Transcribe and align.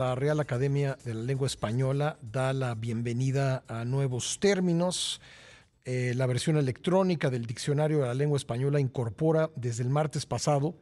La 0.00 0.14
Real 0.14 0.40
Academia 0.40 0.96
de 1.04 1.12
la 1.12 1.20
Lengua 1.24 1.46
Española 1.46 2.16
da 2.22 2.54
la 2.54 2.74
bienvenida 2.74 3.64
a 3.68 3.84
nuevos 3.84 4.40
términos. 4.40 5.20
Eh, 5.84 6.14
la 6.16 6.24
versión 6.24 6.56
electrónica 6.56 7.28
del 7.28 7.44
Diccionario 7.44 7.98
de 7.98 8.06
la 8.06 8.14
Lengua 8.14 8.38
Española 8.38 8.80
incorpora 8.80 9.50
desde 9.56 9.82
el 9.82 9.90
martes 9.90 10.24
pasado 10.24 10.74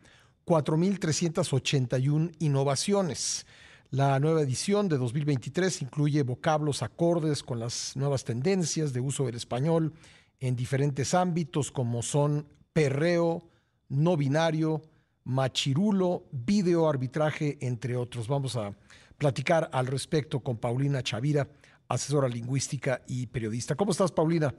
4.381 0.47 2.31
innovaciones. 2.39 3.45
La 3.91 4.21
nueva 4.21 4.43
edición 4.43 4.89
de 4.89 4.99
2023 4.99 5.83
incluye 5.83 6.23
vocablos 6.23 6.85
acordes 6.85 7.43
con 7.43 7.59
las 7.59 7.97
nuevas 7.97 8.23
tendencias 8.23 8.93
de 8.93 9.01
uso 9.01 9.27
del 9.27 9.35
español 9.35 9.95
en 10.39 10.55
diferentes 10.55 11.13
ámbitos 11.13 11.73
como 11.73 12.03
son 12.03 12.47
perreo, 12.73 13.43
no 13.89 14.17
binario, 14.17 14.81
machirulo, 15.25 16.23
video 16.31 16.89
arbitraje, 16.89 17.59
entre 17.61 17.97
otros. 17.97 18.29
Vamos 18.29 18.55
a 18.55 18.73
platicar 19.19 19.69
al 19.73 19.87
respecto 19.87 20.41
con 20.41 20.57
Paulina 20.57 21.03
Chavira, 21.03 21.49
asesora 21.89 22.29
lingüística 22.29 23.03
y 23.07 23.27
periodista. 23.27 23.75
¿Cómo 23.75 23.91
estás, 23.91 24.13
Paulina? 24.13 24.55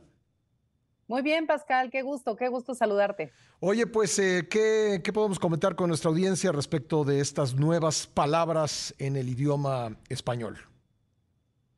Muy 1.08 1.24
bien, 1.24 1.48
Pascal, 1.48 1.90
qué 1.90 2.04
gusto, 2.04 2.36
qué 2.36 2.50
gusto 2.50 2.76
saludarte. 2.76 3.32
Oye, 3.60 3.88
pues, 3.88 4.20
eh, 4.20 4.48
¿qué, 4.48 5.02
¿qué, 5.04 5.12
podemos 5.12 5.40
comentar 5.40 5.76
con 5.76 5.88
nuestra 5.88 6.10
audiencia 6.10 6.52
respecto 6.52 7.04
de 7.04 7.20
estas 7.20 7.56
nuevas 7.56 8.06
palabras 8.06 8.94
en 9.00 9.16
el 9.16 9.28
idioma 9.28 9.98
español? 10.08 10.69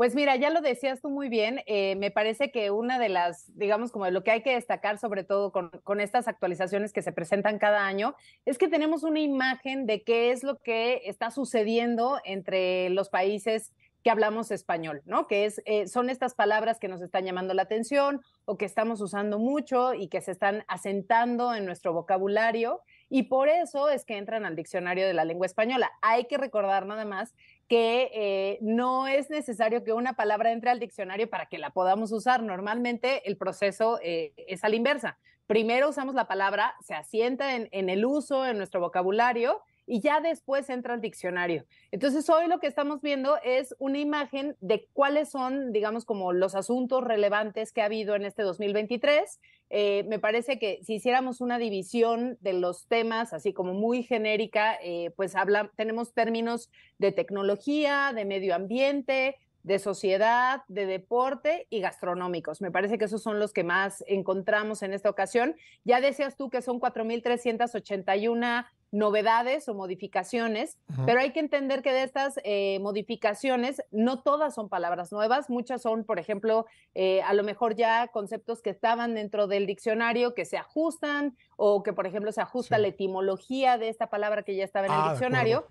Pues 0.02 0.16
mira, 0.16 0.36
ya 0.36 0.50
lo 0.50 0.62
decías 0.62 1.00
tú 1.00 1.12
muy 1.12 1.30
bien, 1.30 1.62
eh, 1.68 1.96
me 1.96 2.10
parece 2.10 2.50
que 2.50 2.72
una 2.72 2.98
de 2.98 3.08
las, 3.08 3.56
digamos, 3.56 3.92
como 3.92 4.06
de 4.06 4.10
lo 4.10 4.24
que 4.24 4.32
hay 4.32 4.42
que 4.42 4.56
destacar, 4.56 4.98
sobre 4.98 5.24
todo 5.24 5.52
con, 5.52 5.70
con, 5.84 6.02
estas 6.02 6.28
actualizaciones 6.28 6.92
que 6.92 7.04
se 7.04 7.12
presentan 7.12 7.60
cada 7.60 7.86
año, 7.86 8.16
es 8.44 8.58
que 8.58 8.68
tenemos 8.68 9.04
una 9.04 9.20
imagen 9.20 9.86
de 9.86 10.02
qué 10.02 10.32
es 10.32 10.42
lo 10.42 10.58
que 10.58 11.04
está 11.06 11.30
sucediendo 11.30 12.20
entre 12.26 12.90
los 12.90 13.10
países 13.10 13.74
que 14.04 14.10
hablamos 14.10 14.52
español, 14.52 15.02
¿no? 15.06 15.28
Que 15.28 15.46
es, 15.46 15.62
eh, 15.66 15.88
son 15.88 16.10
estas 16.10 16.34
palabras 16.34 16.80
que 16.80 16.88
nos 16.88 17.02
están 17.02 17.26
llamando 17.26 17.54
la 17.54 17.62
atención 17.64 18.22
o 18.46 18.58
que 18.58 18.66
estamos 18.66 19.02
usando 19.02 19.40
mucho 19.40 19.94
y 19.94 20.08
que 20.08 20.22
se 20.22 20.32
están 20.32 20.64
asentando 20.68 21.54
en 21.54 21.66
nuestro 21.66 21.94
vocabulario 21.94 22.82
y 23.10 23.24
por 23.24 23.50
eso 23.50 23.90
es 23.90 24.06
que 24.06 24.18
entran 24.18 24.46
al 24.46 24.56
diccionario 24.56 25.06
de 25.06 25.14
la 25.14 25.26
lengua 25.26 25.46
española. 25.46 25.92
Hay 26.02 26.26
que 26.26 26.38
recordar 26.38 26.86
nada 26.86 27.06
más 27.06 27.34
que 27.68 28.10
eh, 28.14 28.58
no 28.62 29.08
es 29.08 29.30
necesario 29.30 29.84
que 29.84 29.94
una 29.94 30.14
palabra 30.14 30.52
entre 30.52 30.72
al 30.72 30.80
diccionario 30.80 31.30
para 31.30 31.46
que 31.46 31.58
la 31.58 31.72
podamos 31.72 32.12
usar. 32.12 32.42
Normalmente 32.42 33.28
el 33.30 33.38
proceso 33.38 34.00
eh, 34.02 34.34
es 34.48 34.64
a 34.64 34.70
la 34.70 34.76
inversa. 34.76 35.18
Primero 35.46 35.90
usamos 35.90 36.16
la 36.16 36.28
palabra, 36.28 36.76
se 36.82 36.94
asienta 36.94 37.56
en, 37.56 37.68
en 37.72 37.90
el 37.90 38.06
uso, 38.06 38.46
en 38.46 38.58
nuestro 38.58 38.80
vocabulario, 38.80 39.62
y 39.86 40.00
ya 40.02 40.22
después 40.22 40.70
entra 40.70 40.94
al 40.94 41.02
diccionario. 41.02 41.66
Entonces, 41.92 42.30
hoy 42.30 42.48
lo 42.48 42.60
que 42.60 42.68
estamos 42.68 43.02
viendo 43.02 43.38
es 43.44 43.76
una 43.80 44.00
imagen 44.00 44.56
de 44.62 44.88
cuáles 44.94 45.30
son, 45.30 45.72
digamos, 45.72 46.06
como 46.06 46.34
los 46.34 46.56
asuntos 46.56 47.04
relevantes 47.04 47.72
que 47.74 47.82
ha 47.82 47.86
habido 47.86 48.16
en 48.16 48.26
este 48.26 48.44
2023. 48.44 49.40
Eh, 49.70 50.06
me 50.08 50.20
parece 50.20 50.60
que 50.60 50.80
si 50.84 50.96
hiciéramos 50.96 51.42
una 51.42 51.58
división 51.58 52.38
de 52.42 52.54
los 52.54 52.88
temas, 52.88 53.34
así 53.34 53.54
como 53.54 53.74
muy 53.74 54.04
genérica, 54.04 54.78
eh, 54.84 55.12
pues 55.16 55.36
habla, 55.36 55.72
tenemos 55.76 56.14
términos 56.14 56.70
de 56.98 57.12
tecnología, 57.12 58.12
de 58.14 58.26
medio 58.26 58.54
ambiente, 58.54 59.38
de 59.64 59.80
sociedad, 59.80 60.64
de 60.68 60.86
deporte 60.86 61.68
y 61.70 61.82
gastronómicos. 61.82 62.62
Me 62.62 62.72
parece 62.72 62.98
que 62.98 63.06
esos 63.06 63.22
son 63.22 63.40
los 63.40 63.54
que 63.54 63.64
más 63.64 64.04
encontramos 64.08 64.82
en 64.82 64.94
esta 64.94 65.10
ocasión. 65.10 65.56
Ya 65.84 66.02
decías 66.02 66.36
tú 66.36 66.50
que 66.50 66.62
son 66.62 66.80
4.381 66.80 68.66
novedades 68.92 69.70
o 69.70 69.74
modificaciones, 69.74 70.78
pero 71.06 71.22
hay 71.22 71.32
que 71.32 71.40
entender 71.40 71.82
que 71.82 71.94
de 71.94 72.04
estas 72.04 72.40
eh, 72.44 72.80
modificaciones 72.82 73.82
no 73.92 74.22
todas 74.22 74.54
son 74.54 74.68
palabras 74.68 75.12
nuevas, 75.12 75.50
muchas 75.50 75.82
son, 75.82 76.04
por 76.04 76.20
ejemplo, 76.20 76.66
eh, 76.94 77.22
a 77.22 77.34
lo 77.34 77.44
mejor 77.44 77.76
ya 77.76 78.10
conceptos 78.10 78.62
que 78.62 78.70
estaban 78.70 79.16
dentro 79.16 79.48
del 79.48 79.66
diccionario 79.66 80.34
que 80.34 80.44
se 80.44 80.58
ajustan 80.58 81.38
o 81.56 81.84
que, 81.84 81.94
por 81.94 82.06
ejemplo, 82.06 82.32
se 82.34 82.42
ajusta 82.42 82.78
la 82.78 82.88
etimología 82.88 83.78
de 83.78 83.88
esta 83.88 84.08
palabra 84.08 84.44
que 84.44 84.56
ya 84.56 84.66
estaba 84.66 84.88
en 84.88 84.94
el 84.94 85.00
ah, 85.00 85.10
diccionario. 85.12 85.68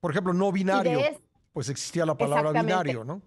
Por 0.00 0.10
ejemplo, 0.10 0.34
no 0.34 0.52
binario, 0.52 1.00
pues 1.52 1.70
existía 1.70 2.04
la 2.04 2.14
palabra 2.14 2.52
binario, 2.52 3.04
¿no? 3.04 3.22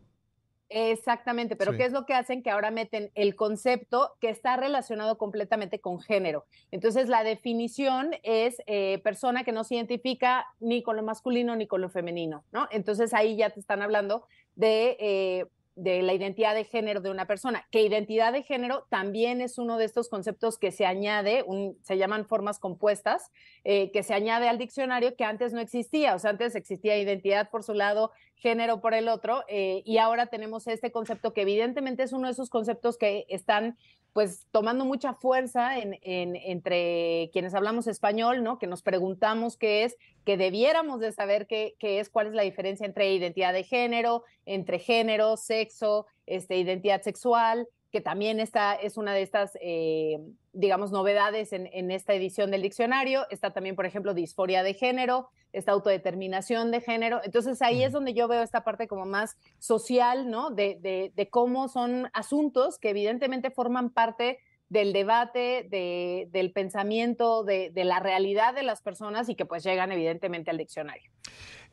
Exactamente, 0.74 1.58
pero 1.58 1.76
¿qué 1.76 1.84
es 1.84 1.92
lo 1.92 2.06
que 2.06 2.14
hacen? 2.14 2.42
Que 2.42 2.50
ahora 2.50 2.72
meten 2.72 3.12
el 3.14 3.36
concepto 3.36 4.16
que 4.22 4.30
está 4.30 4.56
relacionado 4.56 5.18
completamente 5.18 5.82
con 5.82 6.00
género. 6.00 6.46
Entonces, 6.72 7.10
la 7.10 7.26
definición 7.26 8.12
es 8.24 8.62
eh, 8.68 9.00
persona 9.04 9.44
que 9.44 9.52
no 9.52 9.66
se 9.66 9.76
identifica 9.76 10.46
ni 10.62 10.82
con 10.82 10.96
lo 10.96 11.04
masculino 11.04 11.58
ni 11.58 11.68
con 11.68 11.82
lo 11.82 11.90
femenino, 11.90 12.46
¿no? 12.54 12.70
Entonces, 12.72 13.14
ahí 13.14 13.36
ya 13.36 13.50
te 13.50 13.60
están 13.60 13.82
hablando 13.82 14.26
de 14.56 14.96
eh, 15.00 15.46
de 15.76 16.02
la 16.02 16.14
identidad 16.14 16.54
de 16.54 16.66
género 16.66 17.02
de 17.02 17.10
una 17.10 17.26
persona, 17.26 17.66
que 17.72 17.82
identidad 17.82 18.34
de 18.34 18.44
género 18.44 18.86
también 18.90 19.42
es 19.42 19.58
uno 19.58 19.78
de 19.78 19.86
estos 19.86 20.10
conceptos 20.10 20.58
que 20.58 20.72
se 20.72 20.86
añade, 20.86 21.46
se 21.82 21.98
llaman 21.98 22.28
formas 22.28 22.60
compuestas, 22.60 23.32
eh, 23.64 23.90
que 23.92 24.04
se 24.04 24.14
añade 24.14 24.50
al 24.50 24.58
diccionario 24.58 25.16
que 25.16 25.24
antes 25.24 25.54
no 25.54 25.60
existía, 25.60 26.14
o 26.14 26.20
sea, 26.20 26.32
antes 26.32 26.56
existía 26.56 26.98
identidad 26.98 27.50
por 27.50 27.64
su 27.64 27.74
lado, 27.74 28.12
género 28.42 28.82
por 28.82 28.96
el 28.96 29.08
otro, 29.08 29.44
eh, 29.48 29.84
y 29.86 30.00
ahora 30.00 30.26
tenemos 30.26 30.66
este 30.68 30.92
concepto 30.92 31.32
que 31.32 31.44
evidentemente 31.44 32.02
es 32.02 32.12
uno 32.12 32.28
de 32.28 32.34
esos 32.34 32.50
conceptos 32.50 32.98
que 32.98 33.26
están 33.30 33.78
pues 34.14 34.48
tomando 34.52 34.84
mucha 34.84 35.14
fuerza 35.14 35.78
en, 35.78 35.98
entre 36.04 37.30
quienes 37.32 37.54
hablamos 37.54 37.88
español, 37.88 38.44
¿no? 38.44 38.58
Que 38.58 38.68
nos 38.68 38.82
preguntamos 38.82 39.58
qué 39.58 39.84
es, 39.84 39.96
que 40.26 40.38
debiéramos 40.38 41.00
de 41.00 41.12
saber 41.12 41.46
qué, 41.48 41.76
qué, 41.80 42.00
es, 42.00 42.10
cuál 42.10 42.28
es 42.28 42.34
la 42.34 42.42
diferencia 42.42 42.86
entre 42.86 43.14
identidad 43.14 43.54
de 43.54 43.64
género, 43.64 44.24
entre 44.46 44.80
género, 44.80 45.38
sexo, 45.38 46.08
este, 46.26 46.58
identidad 46.58 47.04
sexual, 47.04 47.68
que 47.92 48.02
también 48.02 48.40
está, 48.40 48.74
es 48.74 48.98
una 48.98 49.14
de 49.14 49.22
estas, 49.22 49.58
eh, 49.62 50.18
digamos, 50.54 50.92
novedades 50.92 51.52
en, 51.52 51.68
en, 51.74 51.92
esta 51.92 52.14
edición 52.14 52.50
del 52.50 52.62
diccionario. 52.62 53.26
Está 53.30 53.52
también, 53.52 53.76
por 53.76 53.86
ejemplo, 53.86 54.14
disforia 54.14 54.64
de 54.64 54.74
género, 54.74 55.30
esta 55.52 55.74
autodeterminación 55.74 56.72
de 56.72 56.82
género. 56.82 57.20
Entonces 57.24 57.62
ahí 57.62 57.84
es 57.84 57.92
donde 57.92 58.14
yo 58.14 58.28
veo 58.28 58.42
esta 58.42 58.64
parte 58.64 58.88
como 58.88 59.06
más 59.06 59.38
social, 59.60 60.30
¿no? 60.30 60.50
De, 60.52 60.78
de, 60.80 61.12
de 61.14 61.30
cómo 61.30 61.68
son 61.68 62.10
asuntos 62.14 62.80
que 62.80 62.92
evidentemente 62.92 63.52
forman 63.52 63.90
parte 63.90 64.40
del 64.72 64.94
debate, 64.94 65.68
de, 65.70 66.30
del 66.32 66.54
pensamiento, 66.54 67.44
de, 67.44 67.72
de, 67.72 67.84
la 67.84 68.00
realidad 68.00 68.56
de 68.56 68.64
las 68.64 68.82
personas 68.82 69.28
y 69.28 69.36
que 69.36 69.46
pues 69.46 69.66
llegan 69.66 69.92
evidentemente 69.92 70.50
al 70.50 70.58
diccionario. 70.58 71.12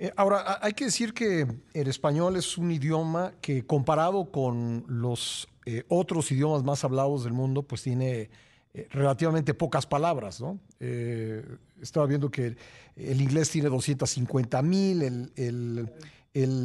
Eh, 0.00 0.10
ahora, 0.16 0.58
hay 0.60 0.72
que 0.72 0.86
decir 0.86 1.14
que 1.14 1.46
el 1.74 1.86
español 1.86 2.34
es 2.34 2.58
un 2.58 2.72
idioma 2.72 3.34
que 3.40 3.64
comparado 3.64 4.32
con 4.32 4.84
los 4.88 5.46
eh, 5.64 5.84
otros 5.86 6.32
idiomas 6.32 6.64
más 6.64 6.82
hablados 6.82 7.22
del 7.22 7.34
mundo, 7.34 7.62
pues 7.62 7.84
tiene 7.84 8.30
eh, 8.74 8.88
relativamente 8.90 9.54
pocas 9.54 9.86
palabras, 9.86 10.40
¿no? 10.40 10.58
Estaba 11.80 12.06
viendo 12.06 12.32
que 12.32 12.56
el 12.96 13.20
inglés 13.20 13.48
tiene 13.50 13.68
250 13.68 14.60
mil, 14.62 15.02
el, 15.36 15.92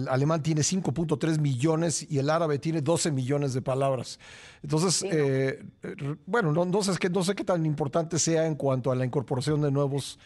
alemán 0.09 0.43
tiene 0.43 0.61
5.3 0.61 1.39
millones 1.39 2.05
y 2.09 2.19
el 2.19 2.29
árabe 2.29 2.59
tiene 2.59 2.81
12 2.81 3.11
millones 3.11 3.53
de 3.53 3.61
palabras. 3.61 4.19
Entonces, 4.61 5.03
bueno, 6.25 6.51
no, 6.51 6.65
no, 6.65 6.83
sé, 6.83 7.09
no 7.09 7.23
sé 7.23 7.35
qué 7.35 7.43
tan 7.43 7.65
importante 7.65 8.19
sea 8.19 8.45
en 8.45 8.55
cuanto 8.55 8.91
a 8.91 8.95
la 8.95 9.05
incorporación 9.05 9.61
de 9.61 9.71
nuevos 9.71 10.19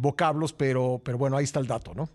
vocablos, 0.00 0.52
pero, 0.52 1.00
pero 1.04 1.18
bueno, 1.18 1.36
ahí 1.36 1.44
está 1.44 1.60
el 1.60 1.66
dato, 1.66 1.92
¿no? 1.94 2.08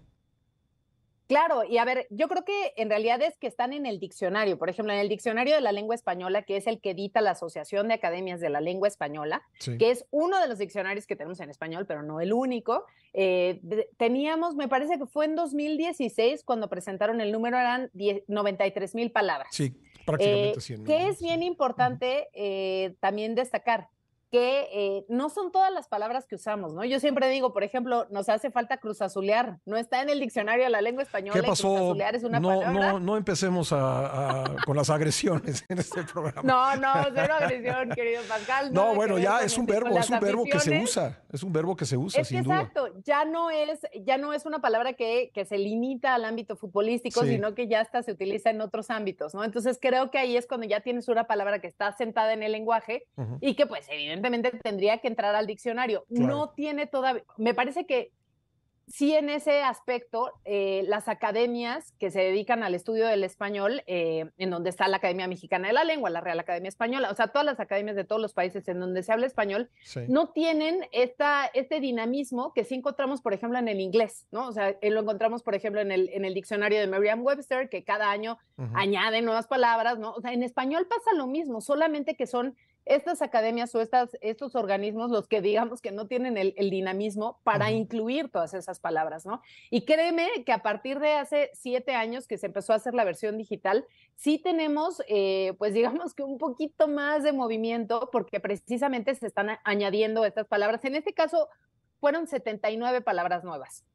Claro, 1.30 1.64
y 1.64 1.78
a 1.78 1.86
ver, 1.86 2.08
yo 2.10 2.28
creo 2.28 2.44
que 2.44 2.74
en 2.76 2.90
realidad 2.90 3.22
es 3.22 3.38
que 3.38 3.46
están 3.46 3.72
en 3.72 3.86
el 3.86 4.00
diccionario, 4.00 4.58
por 4.58 4.68
ejemplo, 4.68 4.92
en 4.92 5.00
el 5.00 5.10
diccionario 5.10 5.54
de 5.54 5.62
la 5.62 5.72
lengua 5.72 5.94
española, 5.94 6.42
que 6.42 6.58
es 6.58 6.66
el 6.66 6.82
que 6.82 6.90
edita 6.90 7.22
la 7.22 7.32
Asociación 7.32 7.88
de 7.88 7.94
Academias 7.94 8.40
de 8.40 8.50
la 8.50 8.62
Lengua 8.62 8.88
Española, 8.88 9.44
que 9.78 9.92
es 9.92 10.08
uno 10.10 10.42
de 10.42 10.48
los 10.48 10.58
diccionarios 10.58 11.06
que 11.06 11.16
tenemos 11.16 11.40
en 11.40 11.52
español, 11.52 11.86
pero 11.86 12.02
no 12.02 12.20
el 12.20 12.34
único. 12.34 12.84
Eh, 13.14 13.62
teníamos, 13.98 14.56
me 14.56 14.68
parece 14.68 14.98
que 14.98 15.06
fue 15.06 15.26
en 15.26 15.36
2016 15.36 16.44
cuando 16.44 16.68
presentaron 16.68 17.22
el 17.22 17.32
número, 17.32 17.60
eran 17.60 17.92
93 17.94 18.96
mil 18.96 19.12
palabras. 19.12 19.50
Sí, 19.52 19.80
prácticamente 20.08 20.60
eh, 20.74 20.84
Que 20.84 21.10
es 21.10 21.22
bien 21.22 21.44
importante 21.44 22.30
eh, 22.34 22.96
también 23.02 23.36
destacar 23.36 23.90
que 24.32 24.68
eh, 24.72 25.06
no 25.10 25.30
son 25.30 25.52
todas 25.52 25.74
las 25.74 25.88
palabras 25.88 26.28
que 26.28 26.36
usamos, 26.36 26.74
¿no? 26.74 26.86
Yo 26.86 27.00
siempre 27.00 27.28
digo, 27.30 27.52
por 27.52 27.64
ejemplo, 27.64 28.08
nos 28.12 28.30
hace 28.30 28.52
falta 28.52 28.78
cruzazulear, 28.78 29.58
no 29.66 29.76
está 29.76 30.02
en 30.02 30.10
el 30.10 30.20
diccionario 30.20 30.66
de 30.66 30.70
la 30.70 30.82
lengua 30.82 31.02
española. 31.02 31.40
¿Qué 31.40 31.48
pasó? 31.48 31.96
es 31.96 32.24
una 32.24 32.40
no, 32.40 32.50
palabra. 32.50 32.92
No, 32.92 33.00
no 33.00 33.18
empecemos 33.18 33.74
a, 33.74 34.56
con 34.66 34.78
las 34.78 34.90
agresiones 34.90 35.66
en 35.68 35.80
este 35.80 36.04
programa. 36.04 36.44
No, 36.44 36.76
no, 36.76 36.94
cero 37.14 37.34
agresión, 37.40 37.90
querido 37.90 38.22
Pascal. 38.28 38.72
No, 38.72 38.94
bueno, 38.94 39.18
ya 39.18 39.40
es 39.40 39.58
un 39.58 39.66
verbo, 39.66 39.98
es 39.98 40.10
un 40.10 40.20
verbo 40.20 40.44
que 40.44 40.60
se 40.60 40.80
usa, 40.80 41.24
es 41.32 41.42
un 41.42 41.52
verbo 41.52 41.76
que 41.76 41.86
se 41.86 41.98
usa, 41.98 42.24
sin 42.24 42.44
duda. 42.44 42.62
Exacto, 42.62 42.88
ya 43.04 43.26
no 43.26 43.50
es, 43.50 43.80
ya 44.06 44.18
no 44.18 44.34
es 44.34 44.46
una 44.46 44.60
palabra 44.60 44.94
que, 44.94 45.32
que 45.34 45.46
se 45.46 45.58
limita 45.58 46.14
al 46.14 46.26
ámbito 46.26 46.56
futbolístico, 46.56 47.24
sino 47.24 47.56
que 47.56 47.68
ya 47.68 47.82
hasta 47.82 48.04
se 48.04 48.12
utiliza 48.12 48.52
en 48.52 48.62
otros 48.62 48.92
ámbitos, 48.92 49.34
¿no? 49.34 49.44
Entonces 49.44 49.80
creo 49.82 50.12
que 50.12 50.20
ahí 50.20 50.38
es 50.38 50.46
cuando 50.46 50.68
ya 50.68 50.82
tienes 50.82 51.08
una 51.08 51.26
palabra 51.26 51.60
que 51.60 51.68
está 51.68 51.92
sentada 51.94 52.34
en 52.34 52.44
el 52.44 52.52
lenguaje 52.52 53.08
y 53.42 53.56
que 53.56 53.66
pues 53.66 53.88
evidentemente 53.90 54.19
evidentemente 54.20 54.60
tendría 54.60 55.00
que 55.00 55.08
entrar 55.08 55.36
al 55.36 55.48
diccionario. 55.48 56.06
No 56.10 56.50
tiene 56.50 56.88
todavía, 56.88 57.24
me 57.38 57.54
parece 57.54 57.86
que 57.86 58.12
sí 58.90 59.14
en 59.14 59.30
ese 59.30 59.62
aspecto, 59.62 60.32
eh, 60.46 60.84
las 60.88 61.08
academias 61.08 61.94
que 62.00 62.10
se 62.10 62.22
dedican 62.22 62.64
al 62.64 62.74
estudio 62.74 63.08
del 63.08 63.24
español, 63.24 63.84
eh, 63.88 64.32
en 64.38 64.50
donde 64.50 64.70
está 64.70 64.88
la 64.88 64.98
Academia 64.98 65.28
Mexicana 65.28 65.68
de 65.68 65.74
la 65.74 65.84
Lengua, 65.84 66.10
la 66.10 66.22
Real 66.22 66.40
Academia 66.40 66.70
Española, 66.70 67.10
o 67.12 67.16
sea, 67.16 67.28
todas 67.28 67.46
las 67.46 67.60
academias 67.60 67.96
de 67.96 68.04
todos 68.04 68.22
los 68.22 68.34
países 68.34 68.68
en 68.68 68.80
donde 68.80 69.04
se 69.04 69.12
habla 69.12 69.28
español, 69.28 69.70
no 70.08 70.30
tienen 70.30 70.86
esta, 70.92 71.46
este 71.54 71.80
dinamismo 71.80 72.54
que 72.54 72.64
sí 72.64 72.76
encontramos, 72.76 73.22
por 73.22 73.34
ejemplo, 73.34 73.60
en 73.60 73.68
el 73.68 73.80
inglés, 73.80 74.28
¿no? 74.32 74.48
O 74.48 74.52
sea, 74.52 74.76
lo 74.82 75.02
encontramos, 75.02 75.44
por 75.44 75.56
ejemplo, 75.56 75.82
en 75.82 75.92
el, 75.92 76.10
en 76.10 76.26
el 76.26 76.34
diccionario 76.34 76.80
de 76.80 76.88
Merriam-Webster, 76.88 77.70
que 77.70 77.84
cada 77.84 78.10
año 78.10 78.38
añade 78.74 79.22
nuevas 79.22 79.48
palabras, 79.48 80.00
¿no? 80.00 80.14
O 80.14 80.22
sea, 80.22 80.34
en 80.34 80.44
español 80.44 80.88
pasa 80.88 81.16
lo 81.16 81.28
mismo, 81.28 81.62
solamente 81.62 82.16
que 82.16 82.28
son 82.28 82.56
estas 82.86 83.22
academias 83.22 83.74
o 83.76 83.82
estas, 83.82 84.18
estos 84.22 84.56
organismos 84.56 85.12
los 85.12 85.28
que 85.28 85.42
digamos 85.42 85.82
que 85.82 85.92
no 85.92 86.08
tienen 86.08 86.38
el, 86.38 86.70
dinamismo 86.70 87.40
para 87.44 87.72
incluir 87.72 88.30
todas 88.30 88.54
esas 88.54 88.80
palabras, 88.80 89.26
¿no? 89.26 89.42
Y 89.70 89.86
créeme 89.86 90.28
que 90.46 90.52
a 90.52 90.64
partir 90.64 91.00
de 91.00 91.14
hace 91.14 91.52
siete 91.54 91.94
años 91.94 92.28
que 92.28 92.38
se 92.38 92.48
empezó 92.48 92.74
a 92.74 92.78
hacer 92.78 92.94
la 92.94 93.04
versión 93.04 93.38
digital, 93.38 93.86
sí 94.16 94.40
tenemos, 94.40 95.04
eh, 95.08 95.54
pues 95.58 95.74
digamos 95.74 96.14
que 96.14 96.24
un 96.24 96.38
poquito 96.38 96.88
más 96.88 97.24
de 97.24 97.32
movimiento 97.32 98.10
porque 98.12 98.40
precisamente 98.40 99.14
se 99.16 99.28
están 99.28 99.58
añadiendo 99.64 100.26
estas 100.26 100.48
palabras. 100.48 100.84
En 100.86 100.96
este 100.96 101.14
caso, 101.14 101.48
fueron 102.00 102.28
79 102.28 103.02
palabras 103.02 103.44
nuevas 103.44 103.86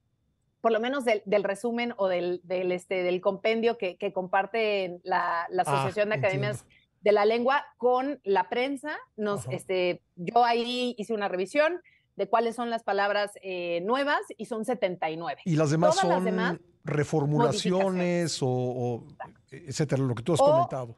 por 0.60 0.72
lo 0.72 0.80
menos 0.80 1.04
del, 1.04 1.44
resumen 1.44 1.92
o 1.98 2.08
del, 2.08 2.40
del, 2.42 2.72
este, 2.72 3.02
del 3.02 3.20
compendio 3.20 3.76
que, 3.76 3.98
que 3.98 4.14
comparte 4.14 4.98
la, 5.02 5.46
la 5.50 5.62
ah, 5.66 5.70
Asociación 5.70 6.08
de 6.08 6.14
Academias 6.14 6.64
de 7.04 7.12
la 7.12 7.24
lengua 7.26 7.64
con 7.76 8.18
la 8.24 8.48
prensa. 8.48 8.96
Nos, 9.16 9.46
este, 9.48 10.02
yo 10.16 10.42
ahí 10.44 10.94
hice 10.98 11.12
una 11.12 11.28
revisión 11.28 11.80
de 12.16 12.28
cuáles 12.28 12.56
son 12.56 12.70
las 12.70 12.82
palabras 12.82 13.32
eh, 13.42 13.82
nuevas 13.82 14.20
y 14.36 14.46
son 14.46 14.64
79. 14.64 15.42
¿Y 15.44 15.56
las 15.56 15.70
demás 15.70 15.96
son 15.96 16.60
reformulaciones 16.82 18.38
o, 18.42 19.04
etcétera, 19.50 20.02
lo 20.02 20.14
que 20.14 20.22
tú 20.22 20.32
has 20.32 20.40
comentado? 20.40 20.96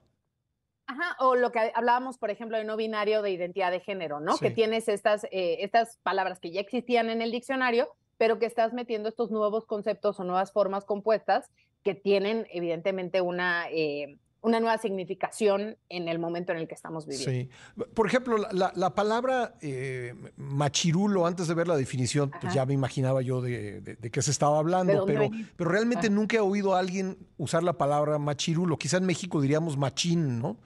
Ajá, 0.86 1.16
o 1.18 1.34
lo 1.34 1.50
que 1.50 1.72
hablábamos, 1.74 2.18
por 2.18 2.30
ejemplo, 2.30 2.56
de 2.56 2.64
no 2.64 2.76
binario 2.76 3.20
de 3.20 3.32
identidad 3.32 3.72
de 3.72 3.80
género, 3.80 4.20
¿no? 4.20 4.38
Que 4.38 4.52
tienes 4.52 4.88
estas, 4.88 5.24
eh, 5.24 5.58
estas 5.60 5.98
palabras 6.04 6.38
que 6.38 6.52
ya 6.52 6.60
existían 6.60 7.10
en 7.10 7.20
el 7.20 7.32
diccionario, 7.32 7.88
pero 8.16 8.38
que 8.38 8.46
estás 8.46 8.72
metiendo 8.72 9.08
estos 9.08 9.32
nuevos 9.32 9.66
conceptos 9.66 10.20
o 10.20 10.24
nuevas 10.24 10.52
formas 10.52 10.84
compuestas 10.84 11.50
que 11.82 11.96
tienen 11.96 12.46
evidentemente 12.52 13.20
una, 13.20 13.66
eh, 13.70 14.18
una 14.46 14.60
nueva 14.60 14.78
significación 14.78 15.76
en 15.88 16.06
el 16.06 16.20
momento 16.20 16.52
en 16.52 16.58
el 16.58 16.68
que 16.68 16.74
estamos 16.74 17.04
viviendo. 17.04 17.32
Sí. 17.32 17.84
Por 17.94 18.06
ejemplo, 18.06 18.36
la, 18.52 18.94
palabra 18.94 19.56
eh, 19.60 20.14
machirulo, 20.36 21.26
antes 21.26 21.48
de 21.48 21.54
ver 21.54 21.66
la 21.66 21.76
definición, 21.76 22.30
pues 22.40 22.54
ya 22.54 22.64
me 22.64 22.72
imaginaba 22.72 23.22
yo 23.22 23.40
de, 23.42 23.98
qué 24.12 24.22
se 24.22 24.30
estaba 24.30 24.60
hablando, 24.60 25.04
pero, 25.04 25.28
pero 25.56 25.68
realmente 25.68 26.08
nunca 26.10 26.36
he 26.36 26.40
oído 26.40 26.76
a 26.76 26.78
alguien 26.78 27.18
usar 27.38 27.64
la 27.64 27.72
palabra 27.72 28.18
machirulo. 28.18 28.78
Quizá 28.78 28.98
en 28.98 29.06
México 29.06 29.40
diríamos 29.40 29.76
machín, 29.76 30.38
¿no? 30.38 30.58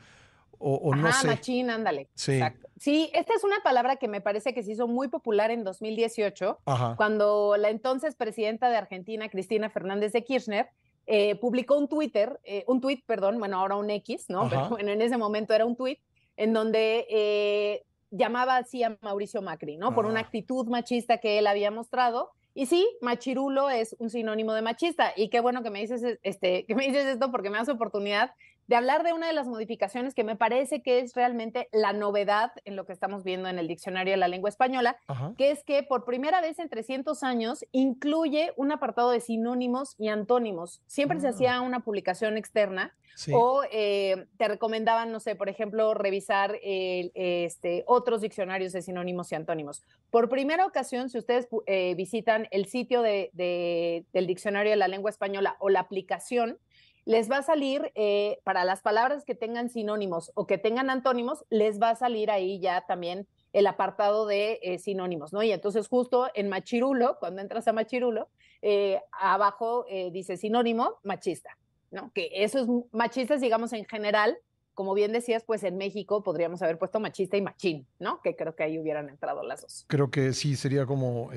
O, 0.59 0.95
no 0.95 1.11
sé. 1.11 1.27
machín, 1.27 1.71
ándale. 1.71 2.11
Sí. 2.15 2.33
Exacto. 2.33 2.69
Sí, 2.77 3.11
esta 3.15 3.33
es 3.35 3.45
una 3.45 3.61
palabra 3.63 3.97
que 3.97 4.09
me 4.09 4.21
parece 4.21 4.53
que 4.53 4.63
se 4.63 4.73
hizo 4.73 4.87
muy 4.87 5.09
popular 5.09 5.51
en 5.51 5.65
2018, 5.65 6.61
cuando 6.97 7.57
la 7.57 7.71
entonces 7.71 8.15
presidenta 8.15 8.69
de 8.69 8.77
Argentina, 8.77 9.31
Cristina 9.31 9.71
Fernández 9.71 10.13
de 10.13 10.23
Kirchner, 10.23 10.69
eh, 11.13 11.35
publicó 11.35 11.77
un 11.77 11.89
Twitter, 11.89 12.39
eh, 12.45 12.63
un 12.69 12.81
tweet, 12.81 13.03
perdón, 13.05 13.41
bueno, 13.41 13.59
ahora 13.59 13.75
un 13.75 13.91
X, 13.91 14.27
¿no? 14.29 14.49
Pero 14.49 14.69
bueno, 14.71 14.93
en 14.93 15.03
ese 15.03 15.17
momento 15.17 15.53
era 15.53 15.67
un 15.67 15.75
tweet 15.75 15.99
en 16.37 16.53
donde 16.53 17.05
eh, 17.11 17.83
llamaba 18.13 18.59
así 18.59 18.85
a 18.85 18.97
Mauricio 19.01 19.43
Macri, 19.43 19.77
¿no? 19.77 19.93
Por 19.93 20.07
una 20.07 20.21
ah. 20.21 20.23
actitud 20.23 20.69
machista 20.69 21.19
que 21.19 21.41
él 21.41 21.49
había 21.49 21.73
mostrado. 21.73 22.31
Y 22.55 22.67
sí, 22.67 22.89
machirulo 23.01 23.71
es 23.71 23.97
un 23.99 24.09
sinónimo 24.09 24.53
de 24.53 24.63
machista. 24.63 25.13
Y 25.17 25.31
qué 25.31 25.41
bueno 25.41 25.65
que 25.65 25.71
me 25.71 25.81
dices, 25.81 26.21
este, 26.23 26.65
que 26.65 26.77
me 26.77 26.87
dices 26.87 27.05
esto 27.07 27.33
porque 27.33 27.51
me 27.51 27.59
das 27.59 27.69
oportunidad 27.69 28.31
de 28.71 28.77
hablar 28.77 29.03
de 29.03 29.13
una 29.13 29.27
de 29.27 29.33
las 29.33 29.49
modificaciones 29.49 30.15
que 30.15 30.23
me 30.23 30.37
parece 30.37 30.81
que 30.81 31.01
es 31.01 31.15
realmente 31.15 31.69
la 31.73 31.93
novedad 31.93 32.53
en 32.65 32.77
lo 32.77 32.87
que 32.87 32.93
estamos 32.93 33.25
viendo 33.25 33.49
en 33.49 33.59
el 33.59 33.67
diccionario 33.67 34.13
de 34.13 34.17
la 34.17 34.29
lengua 34.29 34.49
española, 34.49 34.97
que 35.37 35.51
es 35.51 35.65
que 35.65 35.83
por 35.83 36.05
primera 36.05 36.41
vez 36.41 36.61
en 36.61 36.69
300 36.69 37.25
años 37.25 37.65
incluye 37.73 38.53
un 38.55 38.71
apartado 38.71 39.11
de 39.11 39.19
sinónimos 39.19 39.97
y 39.99 40.07
antónimos. 40.07 40.83
Siempre 40.87 41.19
se 41.19 41.27
ah. 41.27 41.31
hacía 41.31 41.61
una 41.63 41.81
publicación 41.81 42.37
externa 42.37 42.95
o 43.33 43.65
eh, 43.73 44.27
te 44.39 44.47
recomendaban, 44.47 45.11
no 45.11 45.19
sé, 45.19 45.35
por 45.35 45.49
ejemplo, 45.49 45.93
revisar 45.95 46.57
este, 46.63 47.83
otros 47.87 48.21
diccionarios 48.21 48.73
de 48.73 48.83
sinónimos 48.83 49.33
y 49.33 49.35
antónimos. 49.35 49.83
Por 50.11 50.29
primera 50.29 50.65
ocasión, 50.65 51.11
si 51.11 51.19
ustedes 51.19 51.49
eh, 51.67 51.95
visitan 51.97 52.47
el 52.53 52.67
sitio 52.67 53.03
del 53.03 54.03
diccionario 54.13 54.71
de 54.71 54.77
la 54.77 54.87
lengua 54.87 55.11
española 55.11 55.57
o 55.59 55.71
la 55.71 55.81
aplicación, 55.81 56.59
les 57.05 57.31
va 57.31 57.39
a 57.39 57.43
salir, 57.43 57.93
eh, 57.95 58.39
para 58.45 58.65
las 58.65 58.83
palabras 58.83 59.25
que 59.25 59.35
tengan 59.35 59.71
sinónimos 59.71 60.31
o 60.35 60.47
que 60.47 60.59
tengan 60.59 60.91
antónimos, 60.91 61.45
les 61.51 61.81
va 61.81 61.91
a 61.91 61.97
salir 61.97 62.31
ahí 62.31 62.61
ya 62.61 62.83
también 62.87 63.27
el 63.53 63.67
apartado 63.67 64.27
de 64.27 64.61
eh, 64.63 64.79
sinónimos, 64.79 65.33
¿no? 65.33 65.43
Y 65.43 65.53
entonces 65.53 65.89
justo 65.89 66.29
en 66.35 66.49
machirulo, 66.49 67.19
cuando 67.19 67.41
entras 67.41 67.67
a 67.69 67.73
machirulo, 67.73 68.29
eh, 68.63 69.01
abajo 69.13 69.87
dice 70.13 70.37
sinónimo 70.37 70.99
machista, 71.03 71.57
¿no? 71.91 72.13
Que 72.13 72.31
eso 72.33 72.59
es 72.61 72.67
machista, 72.93 73.39
digamos, 73.39 73.73
en 73.73 73.87
general, 73.87 74.39
como 74.75 74.95
bien 74.95 75.13
decías, 75.13 75.43
pues 75.43 75.65
en 75.65 75.79
México 75.79 76.23
podríamos 76.23 76.63
haber 76.63 76.79
puesto 76.79 77.01
machista 77.01 77.37
y 77.37 77.43
machín, 77.43 77.87
¿no? 77.99 78.21
Que 78.23 78.37
creo 78.37 78.55
que 78.55 78.63
ahí 78.63 78.79
hubieran 78.79 79.09
entrado 79.09 79.43
las 79.43 79.63
dos. 79.63 79.85
Creo 79.89 80.11
que 80.11 80.33
sí, 80.33 80.57
sería 80.57 80.87
como, 80.87 81.31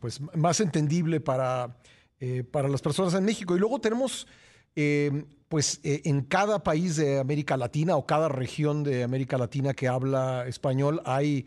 pues, 0.00 0.20
más 0.34 0.60
entendible 0.60 1.20
para, 1.20 1.76
para 2.50 2.68
las 2.68 2.82
personas 2.82 3.14
en 3.14 3.24
México. 3.24 3.54
Y 3.54 3.60
luego 3.60 3.78
tenemos 3.78 4.26
Em, 4.76 5.26
pues 5.48 5.80
eh, 5.82 6.02
en 6.04 6.22
cada 6.22 6.62
país 6.62 6.94
de 6.94 7.18
América 7.18 7.56
Latina 7.56 7.96
o 7.96 8.06
cada 8.06 8.28
región 8.28 8.84
de 8.84 9.02
América 9.02 9.36
Latina 9.36 9.74
que 9.74 9.88
habla 9.88 10.46
español 10.46 11.02
hay, 11.04 11.46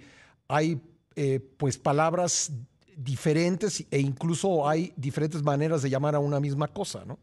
hay 0.50 0.82
eh, 1.16 1.40
pues 1.58 1.78
palabras 1.78 2.52
diferentes 2.98 3.86
e 3.90 4.00
incluso 4.00 4.68
hay 4.68 4.94
diferentes 4.98 5.42
maneras 5.42 5.82
de 5.82 5.90
llamar 5.90 6.16
a 6.16 6.20
una 6.20 6.42
misma 6.42 6.68
cosa, 6.68 7.06
¿no? 7.06 7.18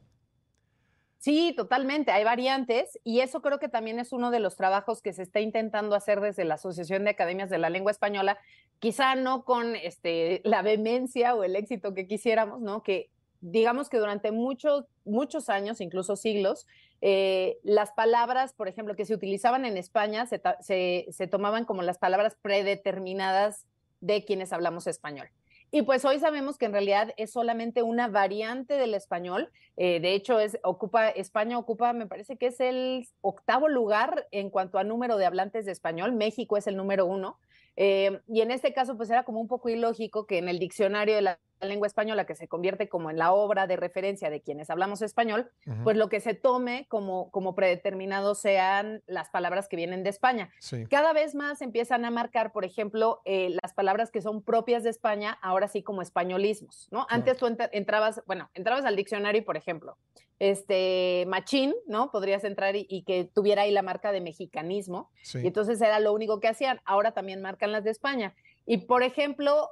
Sí, 1.18 1.52
totalmente, 1.54 2.12
hay 2.12 2.24
variantes 2.24 2.98
y 3.04 3.20
eso 3.20 3.42
creo 3.42 3.58
que 3.58 3.68
también 3.68 3.98
es 3.98 4.10
uno 4.14 4.30
de 4.30 4.40
los 4.40 4.56
trabajos 4.56 5.02
que 5.02 5.12
se 5.12 5.22
está 5.22 5.40
intentando 5.40 5.94
hacer 5.94 6.22
desde 6.22 6.46
la 6.46 6.54
Asociación 6.54 7.04
de 7.04 7.10
Academias 7.10 7.50
de 7.50 7.58
la 7.58 7.68
Lengua 7.68 7.92
Española, 7.92 8.38
quizá 8.78 9.16
no 9.16 9.44
con 9.44 9.76
este, 9.76 10.40
la 10.44 10.62
vehemencia 10.62 11.34
o 11.34 11.44
el 11.44 11.56
éxito 11.56 11.92
que 11.92 12.06
quisiéramos, 12.06 12.62
¿no? 12.62 12.82
Que 12.82 13.10
digamos 13.40 13.88
que 13.88 13.98
durante 13.98 14.32
muchos, 14.32 14.84
muchos 15.04 15.48
años, 15.48 15.80
incluso 15.80 16.16
siglos, 16.16 16.66
eh, 17.00 17.58
las 17.62 17.92
palabras, 17.92 18.52
por 18.52 18.68
ejemplo, 18.68 18.94
que 18.94 19.06
se 19.06 19.14
utilizaban 19.14 19.64
en 19.64 19.76
España 19.76 20.26
se, 20.26 21.28
tomaban 21.30 21.64
como 21.64 21.82
las 21.82 21.98
palabras 21.98 22.36
predeterminadas 22.42 23.66
de 24.00 24.24
quienes 24.24 24.52
hablamos 24.52 24.86
español. 24.86 25.28
Y 25.72 25.82
pues 25.82 26.04
hoy 26.04 26.18
sabemos 26.18 26.58
que 26.58 26.66
en 26.66 26.72
realidad 26.72 27.14
es 27.16 27.30
solamente 27.30 27.82
una 27.84 28.08
variante 28.08 28.74
del 28.74 28.92
español. 28.92 29.50
Eh, 29.76 30.00
de 30.00 30.14
hecho, 30.14 30.40
es, 30.40 30.58
ocupa, 30.64 31.08
España 31.10 31.58
ocupa, 31.58 31.92
me 31.92 32.06
parece 32.06 32.36
que 32.36 32.48
es 32.48 32.58
el 32.58 33.06
octavo 33.20 33.68
lugar 33.68 34.26
en 34.32 34.50
cuanto 34.50 34.78
a 34.78 34.84
número 34.84 35.16
de 35.16 35.26
hablantes 35.26 35.66
de 35.66 35.72
español. 35.72 36.12
México 36.12 36.56
es 36.56 36.66
el 36.66 36.76
número 36.76 37.06
uno. 37.06 37.38
Eh, 37.76 38.20
y 38.26 38.40
en 38.40 38.50
este 38.50 38.72
caso, 38.72 38.96
pues 38.96 39.10
era 39.10 39.22
como 39.22 39.40
un 39.40 39.46
poco 39.46 39.68
ilógico 39.68 40.26
que 40.26 40.38
en 40.38 40.48
el 40.48 40.58
diccionario 40.58 41.14
de 41.14 41.22
la 41.22 41.38
lengua 41.60 41.86
española, 41.86 42.26
que 42.26 42.34
se 42.34 42.48
convierte 42.48 42.88
como 42.88 43.10
en 43.10 43.18
la 43.18 43.32
obra 43.32 43.66
de 43.66 43.76
referencia 43.76 44.30
de 44.30 44.40
quienes 44.40 44.70
hablamos 44.70 45.02
español, 45.02 45.50
pues 45.84 45.96
lo 45.96 46.08
que 46.08 46.20
se 46.20 46.34
tome 46.34 46.86
como, 46.88 47.30
como 47.30 47.54
predeterminado 47.54 48.34
sean 48.34 49.02
las 49.06 49.30
palabras 49.30 49.68
que 49.68 49.76
vienen 49.76 50.02
de 50.02 50.10
España. 50.10 50.50
Cada 50.88 51.12
vez 51.12 51.34
más 51.34 51.62
empiezan 51.62 52.04
a 52.04 52.10
marcar, 52.10 52.52
por 52.52 52.64
ejemplo, 52.64 53.20
eh, 53.24 53.56
las 53.62 53.72
palabras 53.74 54.10
que 54.10 54.22
son 54.22 54.42
propias 54.42 54.82
de 54.82 54.90
España, 54.90 55.38
ahora 55.42 55.68
sí 55.68 55.82
como 55.82 56.02
españolismos, 56.02 56.88
¿no? 56.90 57.06
Antes 57.08 57.36
tú 57.38 57.46
entrabas, 57.72 58.22
bueno, 58.26 58.50
entrabas 58.54 58.84
al 58.84 58.96
diccionario, 58.96 59.44
por 59.44 59.56
ejemplo, 59.56 59.96
este 60.40 61.26
machín, 61.28 61.74
¿no? 61.86 62.10
Podrías 62.10 62.44
entrar 62.44 62.74
y, 62.74 63.04
que 63.06 63.24
tuviera 63.32 63.62
ahí 63.62 63.70
la 63.70 63.82
marca 63.82 64.10
de 64.10 64.22
mexicanismo. 64.22 65.10
Y 65.34 65.46
entonces 65.46 65.80
era 65.80 66.00
lo 66.00 66.12
único 66.12 66.40
que 66.40 66.48
hacían. 66.48 66.80
Ahora 66.84 67.12
también 67.12 67.42
marcan 67.42 67.72
las 67.72 67.84
de 67.84 67.90
España. 67.90 68.34
Y 68.70 68.76
por 68.76 69.02
ejemplo, 69.02 69.70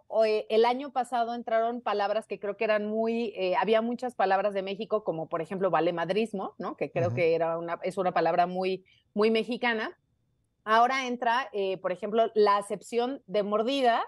el 0.48 0.64
año 0.64 0.90
pasado 0.90 1.32
entraron 1.32 1.82
palabras 1.82 2.26
que 2.26 2.40
creo 2.40 2.56
que 2.56 2.64
eran 2.64 2.86
muy, 2.86 3.32
eh, 3.36 3.54
había 3.54 3.80
muchas 3.80 4.16
palabras 4.16 4.54
de 4.54 4.62
México, 4.62 5.04
como 5.04 5.28
por 5.28 5.40
ejemplo 5.40 5.70
valemadrismo, 5.70 6.56
¿no? 6.58 6.76
Que 6.76 6.90
creo 6.90 7.14
que 7.14 7.36
era 7.36 7.58
una, 7.58 7.78
es 7.84 7.96
una 7.96 8.10
palabra 8.10 8.48
muy, 8.48 8.84
muy 9.14 9.30
mexicana. 9.30 9.96
Ahora 10.64 11.06
entra, 11.06 11.48
eh, 11.52 11.78
por 11.78 11.92
ejemplo, 11.92 12.32
la 12.34 12.56
acepción 12.56 13.22
de 13.28 13.44
mordida, 13.44 14.02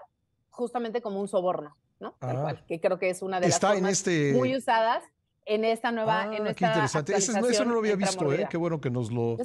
justamente 0.49 1.01
como 1.01 1.21
un 1.21 1.29
soborno, 1.29 1.77
¿no? 2.01 2.17
Tal 2.19 2.35
ah. 2.35 2.41
cual, 2.41 2.65
que 2.65 2.81
creo 2.81 2.99
que 2.99 3.11
es 3.11 3.21
una 3.21 3.39
de 3.39 3.47
las 3.47 3.61
formas 3.61 3.93
este 3.93 4.33
muy 4.33 4.57
usadas 4.57 5.05
en 5.45 5.65
esta 5.65 5.91
nueva. 5.91 6.35
en 6.35 6.47
ah, 6.47 6.53
qué 6.53 6.65
interesante. 6.65 7.15
eso 7.15 7.65
no 7.65 7.73
lo 7.73 7.79
había 7.79 7.95
visto, 7.95 8.31
¿eh? 8.33 8.47
Qué 8.49 8.57
bueno 8.57 8.79
que 8.79 8.89
nos 8.89 9.11
lo, 9.11 9.37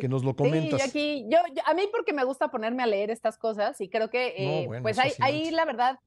que 0.00 0.08
nos 0.08 0.24
lo 0.24 0.36
comentas. 0.36 0.82
Sí, 0.82 0.88
aquí, 0.88 1.26
yo, 1.28 1.38
a 1.64 1.74
mí 1.74 1.88
porque 1.90 2.12
me 2.12 2.24
gusta 2.24 2.48
ponerme 2.48 2.82
a 2.82 2.86
leer 2.86 3.10
estas 3.10 3.38
cosas 3.38 3.80
y 3.80 3.88
creo 3.88 4.10
que, 4.10 4.34
eh, 4.36 4.68
pues 4.82 4.98
ahí, 4.98 5.12
ahí 5.20 5.50
la 5.50 5.64
verdad, 5.64 5.98